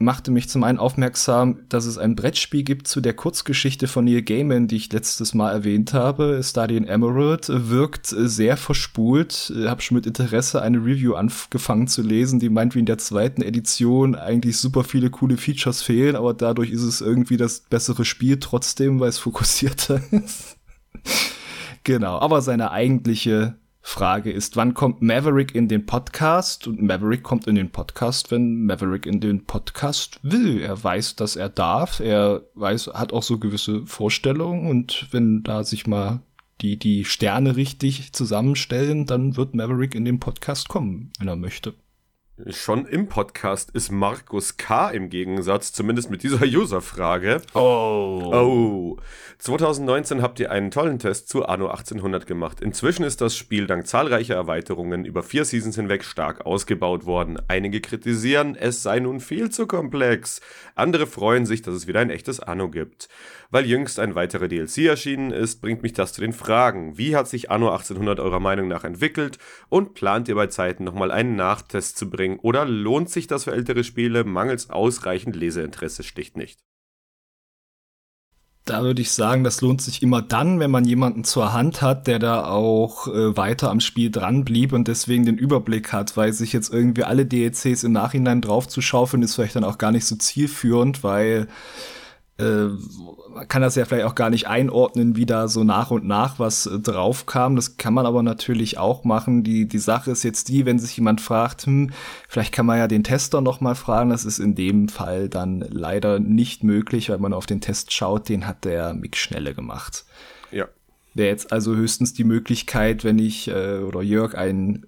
machte 0.00 0.30
mich 0.30 0.48
zum 0.48 0.64
einen 0.64 0.78
aufmerksam, 0.78 1.60
dass 1.68 1.84
es 1.84 1.98
ein 1.98 2.16
Brettspiel 2.16 2.62
gibt 2.62 2.88
zu 2.88 3.02
der 3.02 3.12
Kurzgeschichte 3.12 3.86
von 3.86 4.06
Neil 4.06 4.22
Gaiman, 4.22 4.66
die 4.66 4.76
ich 4.76 4.90
letztes 4.90 5.34
Mal 5.34 5.52
erwähnt 5.52 5.92
habe. 5.92 6.40
Stadion 6.42 6.84
Emerald 6.84 7.48
wirkt 7.50 8.06
sehr 8.06 8.56
verspult. 8.56 9.52
Hab 9.66 9.82
schon 9.82 9.96
mit 9.96 10.06
Interesse 10.06 10.62
eine 10.62 10.78
Review 10.78 11.14
angefangen 11.14 11.86
zu 11.86 12.00
lesen, 12.00 12.40
die 12.40 12.48
meint, 12.48 12.74
wie 12.74 12.80
in 12.80 12.86
der 12.86 12.96
zweiten 12.96 13.42
Edition 13.42 14.14
eigentlich 14.14 14.56
super 14.56 14.84
viele 14.84 15.10
coole 15.10 15.36
Features 15.36 15.82
fehlen, 15.82 16.16
aber 16.16 16.32
dadurch 16.32 16.70
ist 16.70 16.82
es 16.82 17.02
irgendwie 17.02 17.36
das 17.36 17.60
bessere 17.60 18.06
Spiel 18.06 18.38
trotzdem, 18.40 19.00
weil 19.00 19.10
es 19.10 19.18
fokussierter 19.18 20.00
ist. 20.12 20.56
genau, 21.84 22.18
aber 22.18 22.40
seine 22.40 22.70
eigentliche 22.70 23.59
Frage 23.82 24.30
ist, 24.30 24.56
wann 24.56 24.74
kommt 24.74 25.02
Maverick 25.02 25.54
in 25.54 25.68
den 25.68 25.86
Podcast? 25.86 26.66
Und 26.66 26.82
Maverick 26.82 27.22
kommt 27.22 27.46
in 27.46 27.54
den 27.54 27.70
Podcast, 27.70 28.30
wenn 28.30 28.64
Maverick 28.64 29.06
in 29.06 29.20
den 29.20 29.44
Podcast 29.46 30.20
will. 30.22 30.60
Er 30.60 30.82
weiß, 30.82 31.16
dass 31.16 31.36
er 31.36 31.48
darf. 31.48 32.00
Er 32.00 32.42
weiß, 32.54 32.88
hat 32.88 33.12
auch 33.12 33.22
so 33.22 33.38
gewisse 33.38 33.86
Vorstellungen. 33.86 34.68
Und 34.68 35.08
wenn 35.12 35.42
da 35.42 35.64
sich 35.64 35.86
mal 35.86 36.20
die, 36.60 36.78
die 36.78 37.04
Sterne 37.04 37.56
richtig 37.56 38.12
zusammenstellen, 38.12 39.06
dann 39.06 39.36
wird 39.36 39.54
Maverick 39.54 39.94
in 39.94 40.04
den 40.04 40.20
Podcast 40.20 40.68
kommen, 40.68 41.10
wenn 41.18 41.28
er 41.28 41.36
möchte. 41.36 41.74
Schon 42.48 42.86
im 42.86 43.08
Podcast 43.08 43.70
ist 43.72 43.90
Markus 43.90 44.56
K. 44.56 44.90
im 44.90 45.10
Gegensatz, 45.10 45.72
zumindest 45.72 46.10
mit 46.10 46.22
dieser 46.22 46.42
User-Frage. 46.44 47.42
Oh. 47.54 48.30
Oh. 48.32 48.96
2019 49.38 50.22
habt 50.22 50.40
ihr 50.40 50.50
einen 50.50 50.70
tollen 50.70 50.98
Test 50.98 51.28
zu 51.28 51.44
Anno 51.44 51.68
1800 51.68 52.26
gemacht. 52.26 52.60
Inzwischen 52.60 53.04
ist 53.04 53.20
das 53.20 53.36
Spiel 53.36 53.66
dank 53.66 53.86
zahlreicher 53.86 54.34
Erweiterungen 54.34 55.04
über 55.04 55.22
vier 55.22 55.44
Seasons 55.44 55.76
hinweg 55.76 56.04
stark 56.04 56.46
ausgebaut 56.46 57.04
worden. 57.04 57.38
Einige 57.48 57.80
kritisieren, 57.80 58.54
es 58.54 58.82
sei 58.82 59.00
nun 59.00 59.20
viel 59.20 59.50
zu 59.50 59.66
komplex. 59.66 60.40
Andere 60.74 61.06
freuen 61.06 61.46
sich, 61.46 61.62
dass 61.62 61.74
es 61.74 61.86
wieder 61.86 62.00
ein 62.00 62.10
echtes 62.10 62.40
Anno 62.40 62.70
gibt. 62.70 63.08
Weil 63.50 63.66
jüngst 63.66 63.98
ein 63.98 64.14
weiterer 64.14 64.46
DLC 64.46 64.86
erschienen 64.86 65.32
ist, 65.32 65.60
bringt 65.60 65.82
mich 65.82 65.92
das 65.92 66.12
zu 66.12 66.20
den 66.20 66.32
Fragen. 66.32 66.96
Wie 66.96 67.16
hat 67.16 67.26
sich 67.26 67.50
Anno 67.50 67.70
1800 67.70 68.20
eurer 68.20 68.40
Meinung 68.40 68.68
nach 68.68 68.84
entwickelt 68.84 69.38
und 69.68 69.94
plant 69.94 70.28
ihr 70.28 70.36
bei 70.36 70.46
Zeiten 70.46 70.84
nochmal 70.84 71.10
einen 71.10 71.34
Nachtest 71.34 71.98
zu 71.98 72.08
bringen 72.08 72.29
oder 72.38 72.64
lohnt 72.64 73.10
sich 73.10 73.26
das 73.26 73.44
für 73.44 73.52
ältere 73.52 73.84
Spiele 73.84 74.24
mangels 74.24 74.70
ausreichend 74.70 75.36
Leseinteresse 75.36 76.02
schlicht 76.02 76.36
nicht? 76.36 76.60
Da 78.66 78.82
würde 78.82 79.02
ich 79.02 79.10
sagen, 79.10 79.42
das 79.42 79.62
lohnt 79.62 79.80
sich 79.80 80.02
immer 80.02 80.22
dann, 80.22 80.60
wenn 80.60 80.70
man 80.70 80.84
jemanden 80.84 81.24
zur 81.24 81.52
Hand 81.52 81.82
hat, 81.82 82.06
der 82.06 82.18
da 82.18 82.44
auch 82.44 83.08
äh, 83.08 83.36
weiter 83.36 83.70
am 83.70 83.80
Spiel 83.80 84.10
dran 84.10 84.44
blieb 84.44 84.72
und 84.72 84.86
deswegen 84.86 85.24
den 85.24 85.38
Überblick 85.38 85.92
hat, 85.92 86.16
weil 86.16 86.32
sich 86.32 86.52
jetzt 86.52 86.72
irgendwie 86.72 87.04
alle 87.04 87.26
DLCs 87.26 87.84
im 87.84 87.92
Nachhinein 87.92 88.42
draufzuschaufeln, 88.42 89.22
ist 89.22 89.34
vielleicht 89.34 89.56
dann 89.56 89.64
auch 89.64 89.78
gar 89.78 89.92
nicht 89.92 90.04
so 90.04 90.14
zielführend, 90.14 91.02
weil 91.02 91.48
äh, 92.40 92.70
man 93.34 93.48
kann 93.48 93.62
das 93.62 93.76
ja 93.76 93.84
vielleicht 93.84 94.06
auch 94.06 94.14
gar 94.14 94.30
nicht 94.30 94.48
einordnen, 94.48 95.16
wie 95.16 95.26
da 95.26 95.48
so 95.48 95.64
nach 95.64 95.90
und 95.90 96.04
nach 96.04 96.38
was 96.38 96.66
äh, 96.66 96.78
drauf 96.78 97.26
kam. 97.26 97.56
Das 97.56 97.76
kann 97.76 97.94
man 97.94 98.06
aber 98.06 98.22
natürlich 98.22 98.78
auch 98.78 99.04
machen. 99.04 99.44
Die, 99.44 99.66
die 99.66 99.78
Sache 99.78 100.10
ist 100.10 100.22
jetzt 100.22 100.48
die, 100.48 100.66
wenn 100.66 100.78
sich 100.78 100.96
jemand 100.96 101.20
fragt, 101.20 101.66
hm, 101.66 101.90
vielleicht 102.28 102.52
kann 102.52 102.66
man 102.66 102.78
ja 102.78 102.88
den 102.88 103.04
Tester 103.04 103.40
noch 103.40 103.60
mal 103.60 103.74
fragen. 103.74 104.10
Das 104.10 104.24
ist 104.24 104.38
in 104.38 104.54
dem 104.54 104.88
Fall 104.88 105.28
dann 105.28 105.60
leider 105.60 106.18
nicht 106.18 106.64
möglich, 106.64 107.10
weil 107.10 107.18
man 107.18 107.32
auf 107.32 107.46
den 107.46 107.60
Test 107.60 107.92
schaut. 107.92 108.28
Den 108.28 108.46
hat 108.46 108.64
der 108.64 108.94
Mick 108.94 109.16
Schnelle 109.16 109.54
gemacht. 109.54 110.04
Ja. 110.50 110.66
Wäre 111.14 111.28
jetzt 111.28 111.52
also 111.52 111.74
höchstens 111.74 112.12
die 112.12 112.24
Möglichkeit, 112.24 113.04
wenn 113.04 113.18
ich 113.18 113.48
äh, 113.48 113.78
oder 113.78 114.02
Jörg 114.02 114.34
einen 114.34 114.86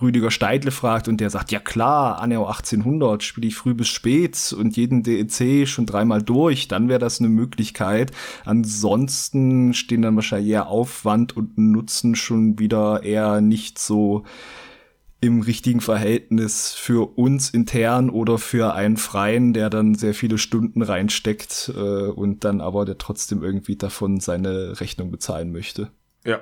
Rüdiger 0.00 0.30
Steidle 0.30 0.70
fragt 0.70 1.08
und 1.08 1.20
der 1.20 1.30
sagt, 1.30 1.52
ja 1.52 1.60
klar, 1.60 2.20
Anno 2.20 2.46
1800 2.46 3.22
spiele 3.22 3.46
ich 3.46 3.56
früh 3.56 3.74
bis 3.74 3.88
spät 3.88 4.54
und 4.58 4.76
jeden 4.76 5.02
DEC 5.02 5.66
schon 5.68 5.86
dreimal 5.86 6.22
durch, 6.22 6.68
dann 6.68 6.88
wäre 6.88 6.98
das 6.98 7.20
eine 7.20 7.28
Möglichkeit. 7.28 8.12
Ansonsten 8.44 9.74
stehen 9.74 10.02
dann 10.02 10.16
wahrscheinlich 10.16 10.50
eher 10.50 10.68
Aufwand 10.68 11.36
und 11.36 11.58
Nutzen 11.58 12.14
schon 12.14 12.58
wieder 12.58 13.02
eher 13.02 13.40
nicht 13.40 13.78
so 13.78 14.24
im 15.20 15.40
richtigen 15.40 15.80
Verhältnis 15.80 16.74
für 16.74 17.16
uns 17.16 17.48
intern 17.48 18.10
oder 18.10 18.36
für 18.36 18.74
einen 18.74 18.98
Freien, 18.98 19.54
der 19.54 19.70
dann 19.70 19.94
sehr 19.94 20.12
viele 20.12 20.36
Stunden 20.36 20.82
reinsteckt 20.82 21.72
äh, 21.74 22.08
und 22.08 22.44
dann 22.44 22.60
aber 22.60 22.84
der 22.84 22.98
trotzdem 22.98 23.42
irgendwie 23.42 23.76
davon 23.76 24.20
seine 24.20 24.80
Rechnung 24.80 25.10
bezahlen 25.10 25.50
möchte. 25.50 25.90
Ja, 26.26 26.40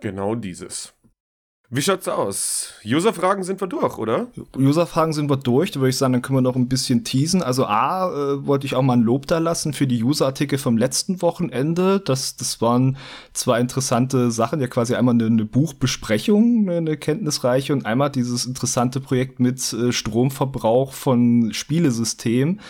Genau 0.00 0.34
dieses. 0.34 0.94
Wie 1.72 1.82
schaut's 1.82 2.08
aus? 2.08 2.72
User-Fragen 2.84 3.44
sind 3.44 3.60
wir 3.60 3.68
durch, 3.68 3.96
oder? 3.96 4.26
User-Fragen 4.56 5.12
sind 5.12 5.30
wir 5.30 5.36
durch. 5.36 5.70
Da 5.70 5.78
würde 5.78 5.90
ich 5.90 5.96
sagen, 5.96 6.12
dann 6.12 6.22
können 6.22 6.38
wir 6.38 6.42
noch 6.42 6.56
ein 6.56 6.68
bisschen 6.68 7.04
teasen. 7.04 7.44
Also 7.44 7.64
A, 7.64 8.10
äh, 8.10 8.44
wollte 8.44 8.66
ich 8.66 8.74
auch 8.74 8.82
mal 8.82 8.94
ein 8.96 9.02
Lob 9.02 9.28
da 9.28 9.38
lassen 9.38 9.72
für 9.72 9.86
die 9.86 10.02
User-Artikel 10.02 10.58
vom 10.58 10.76
letzten 10.76 11.22
Wochenende. 11.22 12.00
Das, 12.00 12.34
das 12.34 12.60
waren 12.60 12.96
zwei 13.34 13.60
interessante 13.60 14.32
Sachen. 14.32 14.60
Ja, 14.60 14.66
quasi 14.66 14.96
einmal 14.96 15.14
eine, 15.14 15.26
eine 15.26 15.44
Buchbesprechung, 15.44 16.68
eine, 16.68 16.96
kenntnisreiche 16.96 17.72
und 17.72 17.86
einmal 17.86 18.10
dieses 18.10 18.46
interessante 18.46 19.00
Projekt 19.00 19.38
mit 19.38 19.72
äh, 19.72 19.92
Stromverbrauch 19.92 20.92
von 20.92 21.52
Spielesystemen 21.52 22.60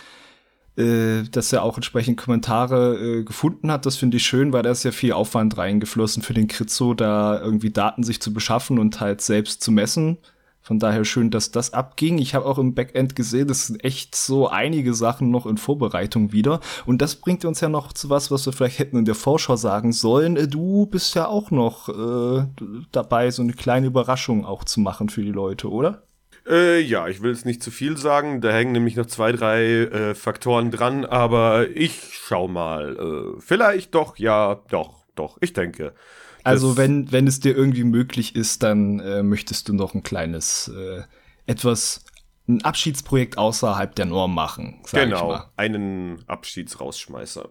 äh, 0.81 1.23
dass 1.31 1.53
er 1.53 1.63
auch 1.63 1.77
entsprechend 1.77 2.17
Kommentare 2.17 2.97
äh, 2.97 3.25
gefunden 3.25 3.71
hat. 3.71 3.87
Das 3.87 3.97
finde 3.97 4.17
ich 4.17 4.25
schön, 4.25 4.53
weil 4.53 4.63
da 4.63 4.71
ist 4.71 4.85
ja 4.85 4.93
viel 4.93 5.13
Aufwand 5.13 5.57
reingeflossen 5.59 6.23
für 6.23 6.35
den 6.35 6.49
Kritzo, 6.49 6.95
da 6.95 7.41
irgendwie 7.41 7.71
Daten 7.71 8.03
sich 8.03 8.21
zu 8.21 8.33
beschaffen 8.33 8.79
und 8.79 9.01
halt 9.01 9.21
selbst 9.21 9.63
zu 9.63 9.71
messen. 9.71 10.19
Von 10.63 10.79
daher 10.79 11.05
schön, 11.05 11.31
dass 11.31 11.51
das 11.51 11.73
abging. 11.73 12.19
Ich 12.19 12.35
habe 12.35 12.45
auch 12.45 12.59
im 12.59 12.75
Backend 12.75 13.17
gesehen, 13.17 13.49
es 13.49 13.69
sind 13.69 13.83
echt 13.83 14.15
so 14.15 14.49
einige 14.49 14.93
Sachen 14.93 15.31
noch 15.31 15.47
in 15.47 15.57
Vorbereitung 15.57 16.33
wieder. 16.33 16.61
Und 16.85 17.01
das 17.01 17.17
bringt 17.17 17.45
uns 17.45 17.61
ja 17.61 17.69
noch 17.69 17.93
zu 17.93 18.11
was, 18.11 18.31
was 18.31 18.45
wir 18.47 18.53
vielleicht 18.53 18.79
hätten 18.79 18.99
in 18.99 19.07
der 19.07 19.15
Vorschau 19.15 19.57
sagen 19.57 19.93
sollen. 19.93 20.37
Äh, 20.37 20.49
du 20.49 20.87
bist 20.87 21.15
ja 21.15 21.27
auch 21.27 21.51
noch 21.51 21.89
äh, 21.89 22.47
dabei, 22.93 23.31
so 23.31 23.43
eine 23.43 23.55
kleine 23.55 23.87
Überraschung 23.87 24.45
auch 24.45 24.65
zu 24.65 24.81
machen 24.81 25.09
für 25.09 25.23
die 25.23 25.33
Leute, 25.33 25.71
oder? 25.71 26.03
Äh, 26.49 26.81
ja, 26.81 27.09
ich 27.09 27.23
will 27.23 27.31
es 27.31 27.45
nicht 27.45 27.63
zu 27.63 27.71
viel 27.71 27.97
sagen. 27.97 28.41
Da 28.41 28.51
hängen 28.51 28.73
nämlich 28.73 28.97
noch 28.97 29.07
zwei, 29.07 29.33
drei 29.33 29.63
äh, 29.63 30.15
Faktoren 30.15 30.71
dran, 30.71 31.05
aber 31.05 31.69
ich 31.75 32.01
schau 32.13 32.49
mal. 32.49 32.97
Äh, 32.97 33.41
vielleicht 33.41 33.95
doch, 33.95 34.17
ja, 34.17 34.61
doch, 34.69 35.05
doch, 35.15 35.39
ich 35.41 35.53
denke. 35.53 35.95
Also 36.43 36.77
wenn, 36.77 37.13
wenn 37.13 37.27
es 37.27 37.41
dir 37.41 37.55
irgendwie 37.55 37.85
möglich 37.85 38.35
ist, 38.35 38.63
dann 38.63 39.01
äh, 39.01 39.23
möchtest 39.23 39.69
du 39.69 39.75
noch 39.75 39.95
ein 39.95 40.03
kleines, 40.03 40.69
äh, 40.69 41.03
etwas, 41.47 42.05
ein 42.49 42.65
Abschiedsprojekt 42.65 43.37
außerhalb 43.37 43.95
der 43.95 44.07
Norm 44.07 44.35
machen. 44.35 44.81
Genau, 44.91 45.43
einen 45.57 46.25
Abschiedsrausschmeißer. 46.27 47.51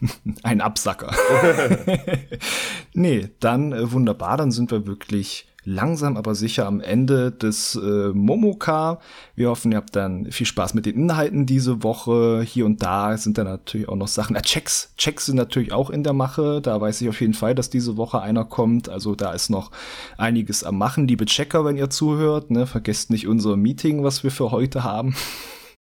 ein 0.42 0.60
Absacker. 0.60 1.14
nee, 2.92 3.30
dann 3.40 3.72
äh, 3.72 3.90
wunderbar, 3.90 4.36
dann 4.36 4.52
sind 4.52 4.70
wir 4.70 4.86
wirklich 4.86 5.47
langsam 5.64 6.16
aber 6.16 6.34
sicher 6.34 6.66
am 6.66 6.80
Ende 6.80 7.32
des 7.32 7.74
äh, 7.74 8.08
Momoka. 8.08 9.00
Wir 9.34 9.50
hoffen, 9.50 9.72
ihr 9.72 9.78
habt 9.78 9.94
dann 9.96 10.30
viel 10.30 10.46
Spaß 10.46 10.74
mit 10.74 10.86
den 10.86 10.96
Inhalten 10.96 11.46
diese 11.46 11.82
Woche. 11.82 12.42
Hier 12.42 12.64
und 12.64 12.82
da 12.82 13.16
sind 13.16 13.38
dann 13.38 13.46
natürlich 13.46 13.88
auch 13.88 13.96
noch 13.96 14.08
Sachen. 14.08 14.36
Äh, 14.36 14.42
Checks, 14.42 14.92
Checks 14.96 15.26
sind 15.26 15.36
natürlich 15.36 15.72
auch 15.72 15.90
in 15.90 16.04
der 16.04 16.12
Mache. 16.12 16.60
Da 16.62 16.80
weiß 16.80 17.00
ich 17.02 17.08
auf 17.08 17.20
jeden 17.20 17.34
Fall, 17.34 17.54
dass 17.54 17.70
diese 17.70 17.96
Woche 17.96 18.20
einer 18.20 18.44
kommt. 18.44 18.88
Also 18.88 19.14
da 19.14 19.32
ist 19.32 19.50
noch 19.50 19.70
einiges 20.16 20.64
am 20.64 20.78
Machen. 20.78 21.08
Liebe 21.08 21.26
Checker, 21.26 21.64
wenn 21.64 21.76
ihr 21.76 21.90
zuhört, 21.90 22.50
ne, 22.50 22.66
vergesst 22.66 23.10
nicht 23.10 23.26
unser 23.26 23.56
Meeting, 23.56 24.04
was 24.04 24.22
wir 24.22 24.30
für 24.30 24.50
heute 24.50 24.84
haben. 24.84 25.14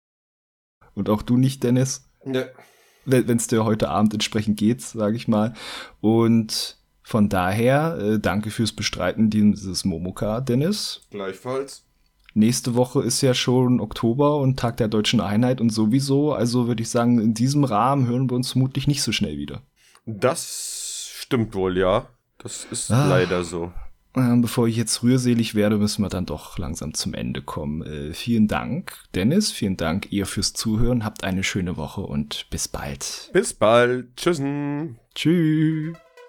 und 0.96 1.10
auch 1.10 1.22
du 1.22 1.38
nicht, 1.38 1.64
Dennis. 1.64 2.10
Ne. 2.24 2.50
Wenn 3.06 3.38
es 3.38 3.48
dir 3.48 3.64
heute 3.64 3.88
Abend 3.88 4.14
entsprechend 4.14 4.58
geht, 4.58 4.82
sage 4.82 5.16
ich 5.16 5.30
mal. 5.30 5.54
Und 6.02 6.77
von 7.08 7.30
daher, 7.30 7.98
äh, 8.02 8.20
danke 8.20 8.52
fürs 8.52 8.74
Bestreiten 8.74 9.30
dieses 9.30 9.86
Momoka, 9.86 10.42
Dennis. 10.42 11.08
Gleichfalls. 11.10 11.86
Nächste 12.34 12.76
Woche 12.76 13.02
ist 13.02 13.22
ja 13.22 13.34
schon 13.34 13.80
Oktober 13.80 14.36
und 14.42 14.60
Tag 14.60 14.76
der 14.76 14.90
deutschen 14.90 15.22
Einheit 15.22 15.62
und 15.62 15.70
sowieso. 15.70 16.34
Also 16.34 16.68
würde 16.68 16.84
ich 16.84 16.90
sagen, 16.90 17.22
in 17.22 17.34
diesem 17.34 17.64
Rahmen 17.64 18.08
hören 18.08 18.30
wir 18.30 18.36
uns 18.36 18.52
vermutlich 18.52 18.88
nicht 18.88 19.04
so 19.04 19.14
schnell 19.14 19.38
wieder. 19.38 19.62
Das 20.06 21.10
stimmt 21.14 21.56
wohl, 21.56 21.78
ja. 21.78 22.10
Das 22.40 22.68
ist 22.70 22.92
ah. 22.92 23.08
leider 23.08 23.46
so. 23.46 23.72
Ähm, 24.14 24.42
bevor 24.42 24.68
ich 24.68 24.76
jetzt 24.76 25.02
rührselig 25.02 25.56
werde, 25.56 25.78
müssen 25.78 26.02
wir 26.02 26.10
dann 26.10 26.26
doch 26.26 26.58
langsam 26.58 26.94
zum 26.94 27.14
Ende 27.14 27.42
kommen. 27.42 27.84
Äh, 27.84 28.14
vielen 28.14 28.50
Dank, 28.50 28.98
Dennis. 29.16 29.50
Vielen 29.54 29.78
Dank 29.78 30.12
ihr 30.12 30.26
fürs 30.26 30.52
Zuhören. 30.52 31.06
Habt 31.06 31.24
eine 31.24 31.46
schöne 31.46 31.78
Woche 31.78 32.02
und 32.02 32.50
bis 32.50 32.68
bald. 32.68 33.30
Bis 33.32 33.54
bald. 33.54 34.14
Tschüssen. 34.18 35.00
Tschüss. 35.16 35.96